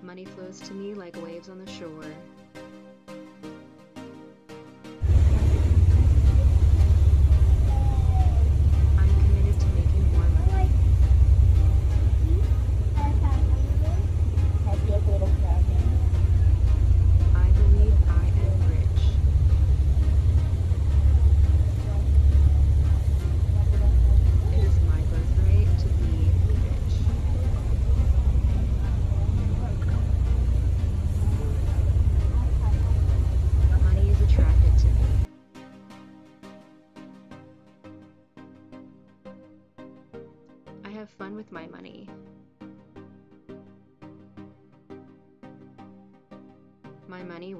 Money 0.03 0.25
flows 0.25 0.59
to 0.59 0.75
me 0.75 0.95
like 0.95 1.15
waves 1.23 1.49
on 1.49 1.65
the 1.65 1.71
shore. 1.71 2.03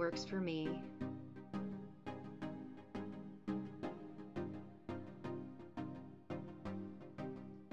Works 0.05 0.23
for 0.23 0.39
me. 0.39 0.69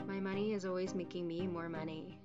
My 0.07 0.21
money 0.21 0.53
is 0.53 0.63
always 0.63 0.95
making 0.95 1.27
me 1.27 1.45
more 1.45 1.67
money. 1.67 2.17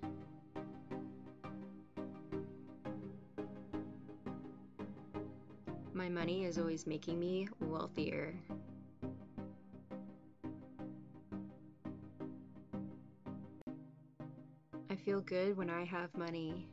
My 5.92 6.08
money 6.08 6.44
is 6.44 6.56
always 6.56 6.86
making 6.86 7.18
me 7.18 7.48
wealthier. 7.58 8.32
I 14.88 14.94
feel 14.94 15.20
good 15.20 15.56
when 15.56 15.68
I 15.68 15.82
have 15.82 16.16
money. 16.16 16.68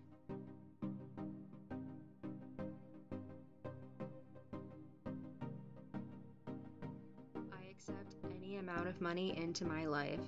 Money 9.03 9.37
into 9.37 9.65
my 9.65 9.85
life. 9.85 10.21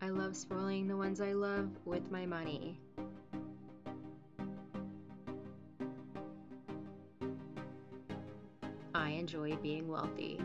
I 0.00 0.08
love 0.10 0.36
spoiling 0.36 0.86
the 0.86 0.96
ones 0.96 1.20
I 1.20 1.32
love 1.32 1.68
with 1.84 2.08
my 2.12 2.26
money. 2.26 2.78
I 8.94 9.10
enjoy 9.10 9.56
being 9.56 9.88
wealthy. 9.88 10.38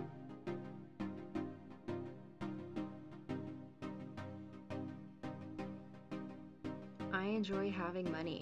I 7.13 7.25
enjoy 7.25 7.69
having 7.69 8.11
money. 8.11 8.41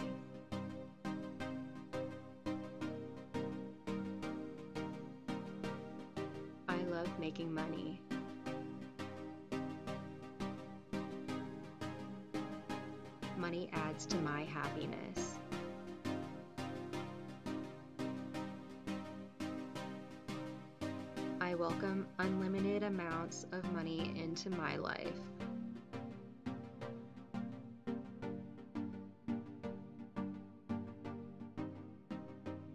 Amounts 23.26 23.48
of 23.52 23.72
money 23.74 24.14
into 24.16 24.52
my 24.52 24.76
life. 24.76 25.10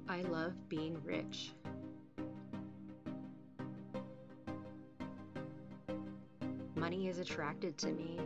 I 0.09 0.23
love 0.23 0.53
being 0.69 1.01
rich. 1.05 1.53
Money 6.75 7.07
is 7.07 7.21
attracted 7.21 7.79
to 7.79 7.93
me. 7.93 8.19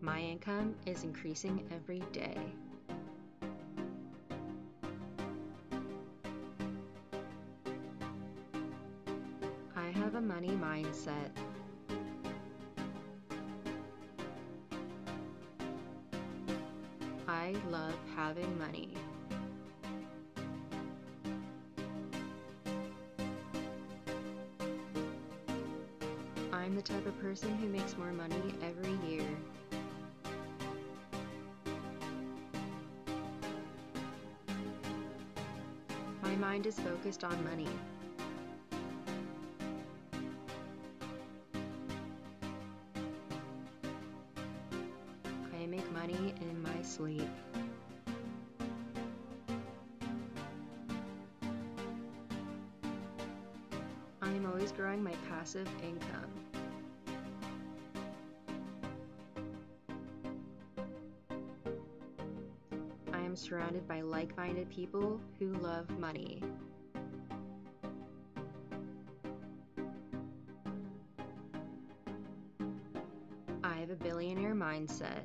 My 0.00 0.20
income 0.20 0.74
is 0.86 1.04
increasing 1.04 1.68
every 1.70 2.02
day. 2.12 2.38
Mind 36.60 36.66
is 36.66 36.78
focused 36.80 37.24
on 37.24 37.42
money. 37.42 37.66
I 45.54 45.66
make 45.66 45.90
money 45.92 46.34
in 46.42 46.62
my 46.62 46.82
sleep. 46.82 47.28
I 54.20 54.28
am 54.28 54.44
always 54.44 54.70
growing 54.72 55.02
my 55.02 55.14
passive 55.30 55.68
income. 55.82 56.59
Surrounded 63.50 63.86
by 63.88 64.00
like 64.00 64.36
minded 64.36 64.70
people 64.70 65.20
who 65.40 65.52
love 65.54 65.90
money. 65.98 66.40
I 73.64 73.74
have 73.74 73.90
a 73.90 73.96
billionaire 73.96 74.54
mindset. 74.54 75.24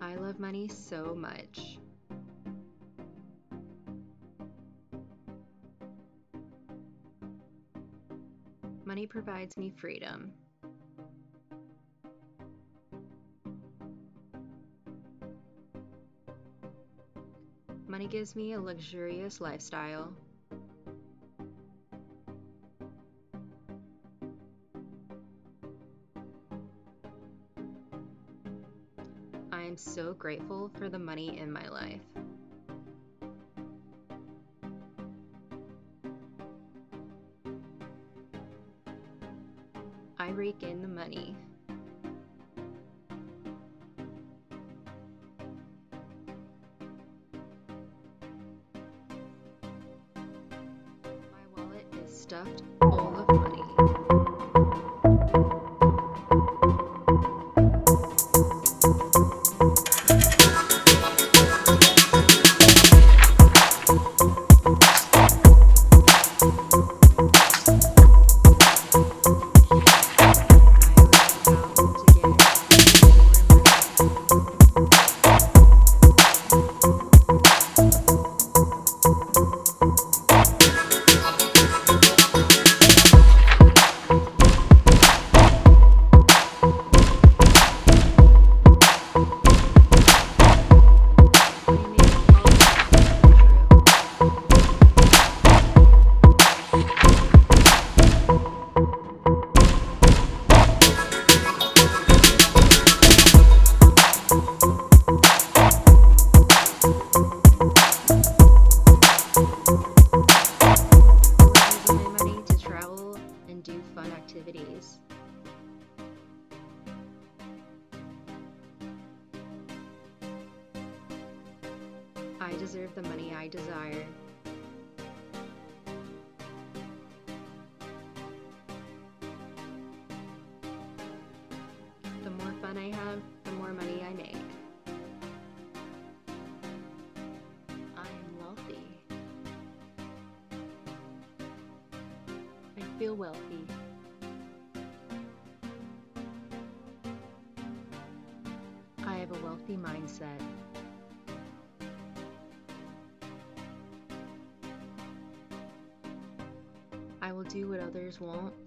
I 0.00 0.14
love 0.14 0.38
money 0.38 0.68
so 0.68 1.12
much. 1.12 1.69
Provides 9.10 9.56
me 9.56 9.70
freedom. 9.76 10.32
Money 17.88 18.06
gives 18.06 18.36
me 18.36 18.52
a 18.52 18.60
luxurious 18.60 19.40
lifestyle. 19.40 20.12
I 29.50 29.62
am 29.62 29.76
so 29.76 30.14
grateful 30.14 30.70
for 30.78 30.88
the 30.88 31.00
money 31.00 31.36
in 31.36 31.50
my 31.50 31.68
life. 31.68 32.00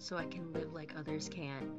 So 0.04 0.18
I 0.18 0.26
can 0.26 0.52
live 0.52 0.74
like 0.74 0.94
others 0.98 1.30
can. 1.30 1.72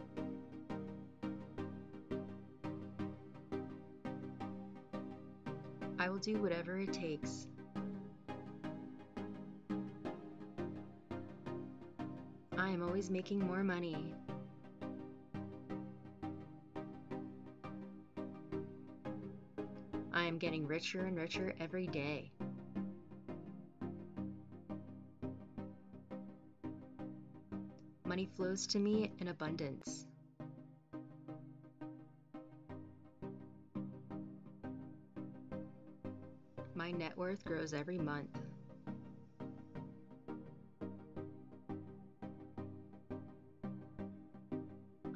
I 5.98 6.08
will 6.08 6.18
do 6.18 6.38
whatever 6.38 6.78
it 6.78 6.90
takes. 6.90 7.48
I 12.56 12.70
am 12.70 12.82
always 12.82 13.10
making 13.10 13.46
more 13.46 13.62
money. 13.62 14.14
I 20.14 20.24
am 20.24 20.38
getting 20.38 20.66
richer 20.66 21.00
and 21.04 21.18
richer 21.18 21.52
every 21.60 21.88
day. 21.88 22.30
Money 28.14 28.28
flows 28.36 28.64
to 28.68 28.78
me 28.78 29.10
in 29.18 29.26
abundance. 29.26 30.06
My 36.76 36.92
net 36.92 37.18
worth 37.18 37.44
grows 37.44 37.74
every 37.74 37.98
month. 37.98 38.38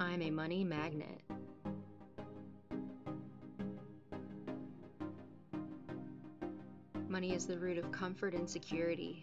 I'm 0.00 0.20
a 0.20 0.30
money 0.32 0.64
magnet. 0.64 1.22
Money 7.08 7.32
is 7.32 7.46
the 7.46 7.60
root 7.60 7.78
of 7.78 7.92
comfort 7.92 8.34
and 8.34 8.50
security. 8.50 9.22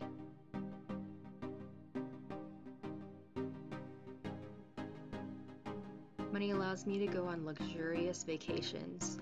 Allows 6.75 6.85
me 6.85 6.99
to 6.99 7.07
go 7.07 7.25
on 7.25 7.45
luxurious 7.45 8.23
vacations. 8.23 9.17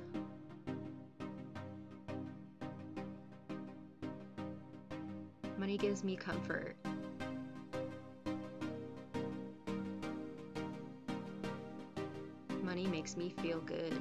Money 5.60 5.78
gives 5.78 6.04
me 6.04 6.16
comfort. 6.16 6.76
Money 12.64 12.88
makes 12.88 13.16
me 13.16 13.32
feel 13.39 13.60
good. 13.60 13.93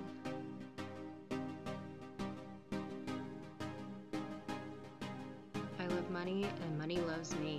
I 5.78 5.86
love 5.88 6.10
money 6.10 6.46
and 6.64 6.78
money 6.78 6.96
loves 7.00 7.36
me. 7.36 7.51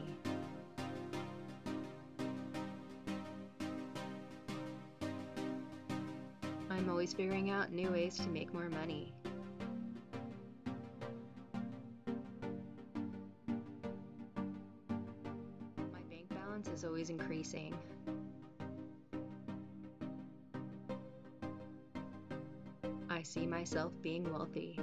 Figuring 7.14 7.52
out 7.52 7.72
new 7.72 7.92
ways 7.92 8.18
to 8.18 8.28
make 8.30 8.52
more 8.54 8.70
money. 8.70 9.14
My 15.78 16.02
bank 16.10 16.28
balance 16.30 16.68
is 16.70 16.84
always 16.84 17.10
increasing. 17.10 17.76
I 23.10 23.22
see 23.22 23.46
myself 23.46 23.92
being 24.02 24.24
wealthy. 24.32 24.80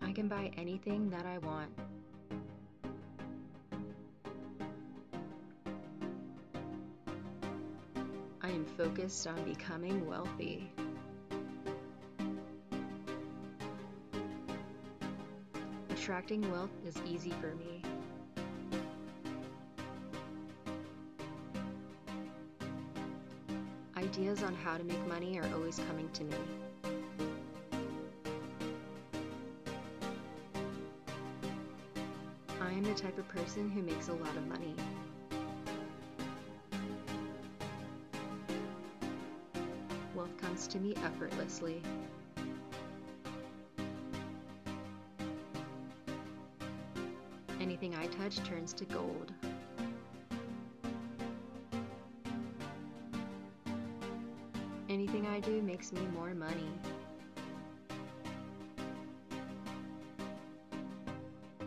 I 0.00 0.12
can 0.12 0.26
buy 0.26 0.50
anything 0.56 1.10
that 1.10 1.26
I 1.26 1.38
want. 1.38 1.70
Focused 9.12 9.26
on 9.26 9.44
becoming 9.44 10.06
wealthy. 10.06 10.70
Attracting 15.90 16.50
wealth 16.50 16.70
is 16.86 16.96
easy 17.06 17.30
for 17.40 17.54
me. 17.54 17.82
Ideas 23.96 24.42
on 24.42 24.54
how 24.54 24.78
to 24.78 24.84
make 24.84 25.06
money 25.06 25.38
are 25.38 25.48
always 25.54 25.78
coming 25.88 26.08
to 26.14 26.24
me. 26.24 26.36
I 32.60 32.72
am 32.72 32.82
the 32.82 32.94
type 32.94 33.18
of 33.18 33.28
person 33.28 33.70
who 33.70 33.82
makes 33.82 34.08
a 34.08 34.14
lot 34.14 34.36
of 34.36 34.46
money. 34.46 34.74
To 40.72 40.78
me 40.78 40.94
effortlessly. 41.04 41.82
Anything 47.60 47.94
I 47.94 48.06
touch 48.06 48.38
turns 48.38 48.72
to 48.72 48.86
gold. 48.86 49.34
Anything 54.88 55.26
I 55.26 55.40
do 55.40 55.60
makes 55.60 55.92
me 55.92 56.00
more 56.14 56.34
money. 56.34 56.70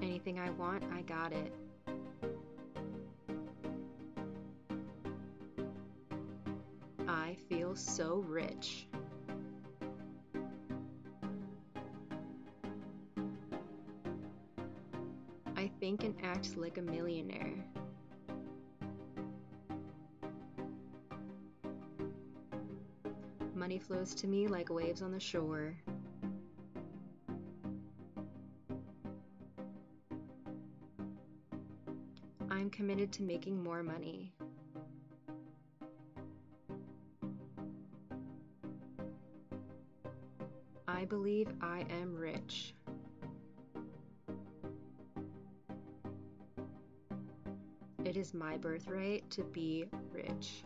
Anything 0.01 0.39
I 0.39 0.49
want, 0.49 0.83
I 0.91 1.03
got 1.03 1.31
it. 1.31 1.53
I 7.07 7.35
feel 7.47 7.75
so 7.75 8.23
rich. 8.27 8.87
Act 16.35 16.57
like 16.57 16.77
a 16.77 16.81
millionaire. 16.81 17.53
Money 23.53 23.79
flows 23.79 24.13
to 24.13 24.27
me 24.27 24.47
like 24.47 24.69
waves 24.69 25.01
on 25.01 25.11
the 25.11 25.19
shore. 25.19 25.73
I'm 32.49 32.69
committed 32.69 33.13
to 33.13 33.23
making 33.23 33.63
more 33.63 33.81
money. 33.81 34.33
I 40.87 41.05
believe 41.05 41.47
I 41.61 41.85
am 41.89 42.15
rich. 42.15 42.73
Is 48.25 48.33
my 48.33 48.57
birthright 48.57 49.29
to 49.29 49.43
be 49.43 49.85
rich. 50.11 50.63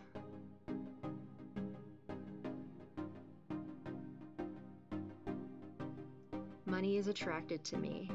Money 6.66 6.96
is 6.96 7.08
attracted 7.08 7.62
to 7.66 7.76
me. 7.76 8.10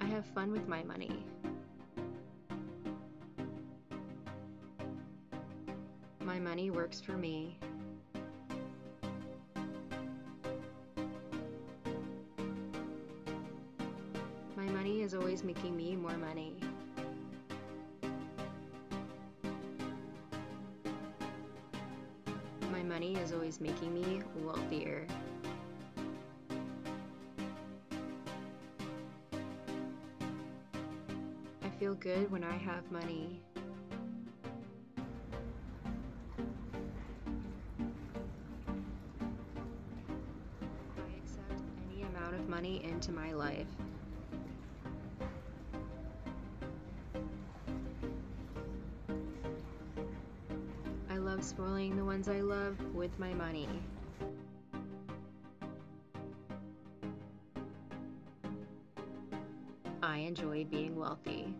I 0.00 0.04
have 0.04 0.26
fun 0.26 0.52
with 0.52 0.68
my 0.68 0.82
money. 0.82 1.24
My 6.20 6.38
money 6.38 6.70
works 6.70 7.00
for 7.00 7.12
me. 7.12 7.56
Making 15.58 15.76
me 15.76 15.96
more 15.96 16.16
money. 16.18 16.54
My 22.70 22.82
money 22.84 23.16
is 23.16 23.32
always 23.32 23.60
making 23.60 23.92
me 23.92 24.22
wealthier. 24.36 25.04
I 31.64 31.68
feel 31.80 31.94
good 31.94 32.30
when 32.30 32.44
I 32.44 32.56
have 32.56 32.88
money. 32.92 33.42
I 40.96 41.16
accept 41.20 41.62
any 41.90 42.02
amount 42.02 42.34
of 42.36 42.48
money 42.48 42.84
into 42.84 43.10
my 43.10 43.32
life. 43.32 43.66
Spoiling 51.78 51.96
the 51.96 52.04
ones 52.04 52.28
I 52.28 52.40
love 52.40 52.76
with 52.92 53.16
my 53.20 53.32
money. 53.34 53.68
I 60.02 60.18
enjoy 60.18 60.64
being 60.64 60.96
wealthy. 60.96 61.54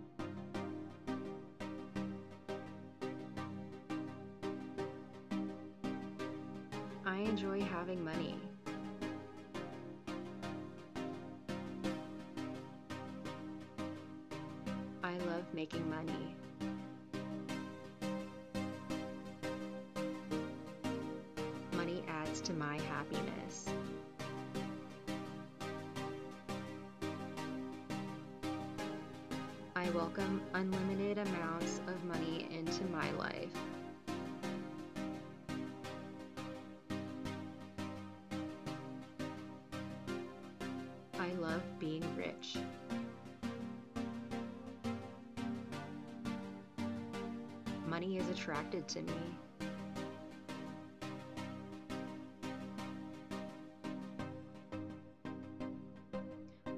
Is 48.18 48.28
attracted 48.30 48.88
to 48.88 49.02
me. 49.02 49.12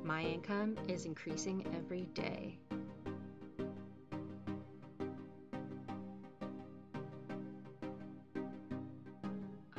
My 0.04 0.20
income 0.22 0.76
is 0.86 1.06
increasing 1.06 1.64
every 1.74 2.02
day. 2.12 2.58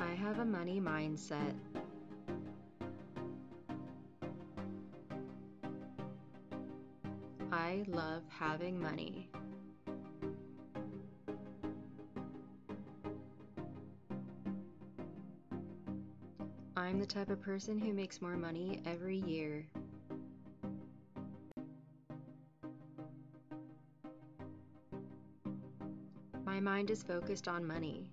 I 0.00 0.14
have 0.14 0.40
a 0.40 0.44
money 0.44 0.80
mindset. 0.80 1.54
I 7.52 7.84
love 7.86 8.24
having 8.28 8.80
money. 8.80 9.28
The 17.02 17.08
type 17.08 17.30
of 17.30 17.42
person 17.42 17.80
who 17.80 17.92
makes 17.92 18.22
more 18.22 18.36
money 18.36 18.80
every 18.86 19.16
year. 19.16 19.66
My 26.44 26.60
mind 26.60 26.90
is 26.90 27.02
focused 27.02 27.48
on 27.48 27.66
money. 27.66 28.08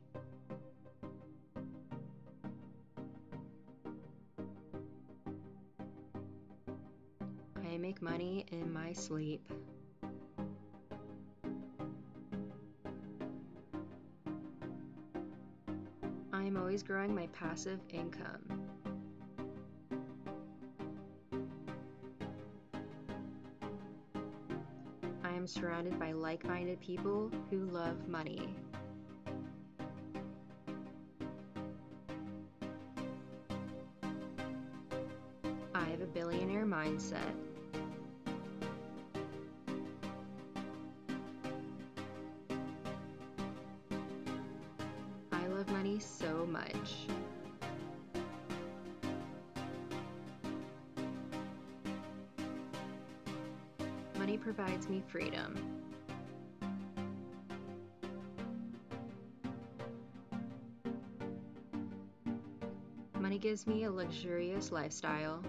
I 7.58 7.78
make 7.78 8.02
money 8.02 8.48
in 8.52 8.74
my 8.74 8.92
sleep. 8.94 9.48
I 16.34 16.44
am 16.44 16.58
always 16.58 16.82
growing 16.82 17.14
my 17.14 17.28
passive 17.28 17.80
income. 17.92 18.69
Surrounded 25.50 26.00
by 26.00 26.12
like 26.12 26.46
minded 26.46 26.80
people 26.80 27.32
who 27.50 27.66
love 27.66 28.08
money. 28.08 28.56
Gives 63.50 63.66
me 63.66 63.86
a 63.86 63.92
luxurious 63.92 64.72
lifestyle. 64.72 65.44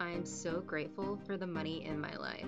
I 0.00 0.10
am 0.10 0.24
so 0.24 0.60
grateful 0.62 1.16
for 1.24 1.36
the 1.36 1.46
money 1.46 1.84
in 1.84 2.00
my 2.00 2.16
life. 2.16 2.44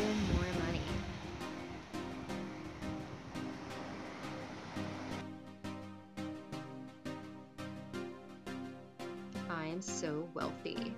Even 0.00 0.16
more 0.34 0.44
money. 0.64 0.80
I 9.50 9.66
am 9.66 9.80
so 9.80 10.28
wealthy. 10.34 10.94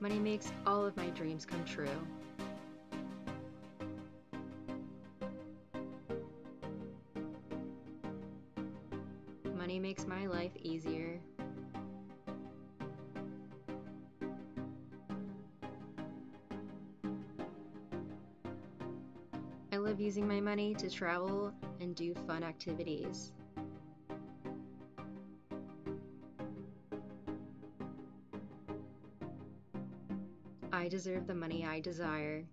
Money 0.00 0.18
makes 0.18 0.50
all 0.66 0.86
of 0.86 0.96
my 0.96 1.06
dreams 1.10 1.44
come 1.44 1.62
true. 1.66 1.86
Using 20.10 20.26
my 20.26 20.40
money 20.40 20.74
to 20.74 20.90
travel 20.90 21.52
and 21.80 21.94
do 21.94 22.12
fun 22.26 22.42
activities. 22.42 23.30
I 30.72 30.88
deserve 30.88 31.28
the 31.28 31.34
money 31.36 31.64
I 31.64 31.78
desire. 31.78 32.44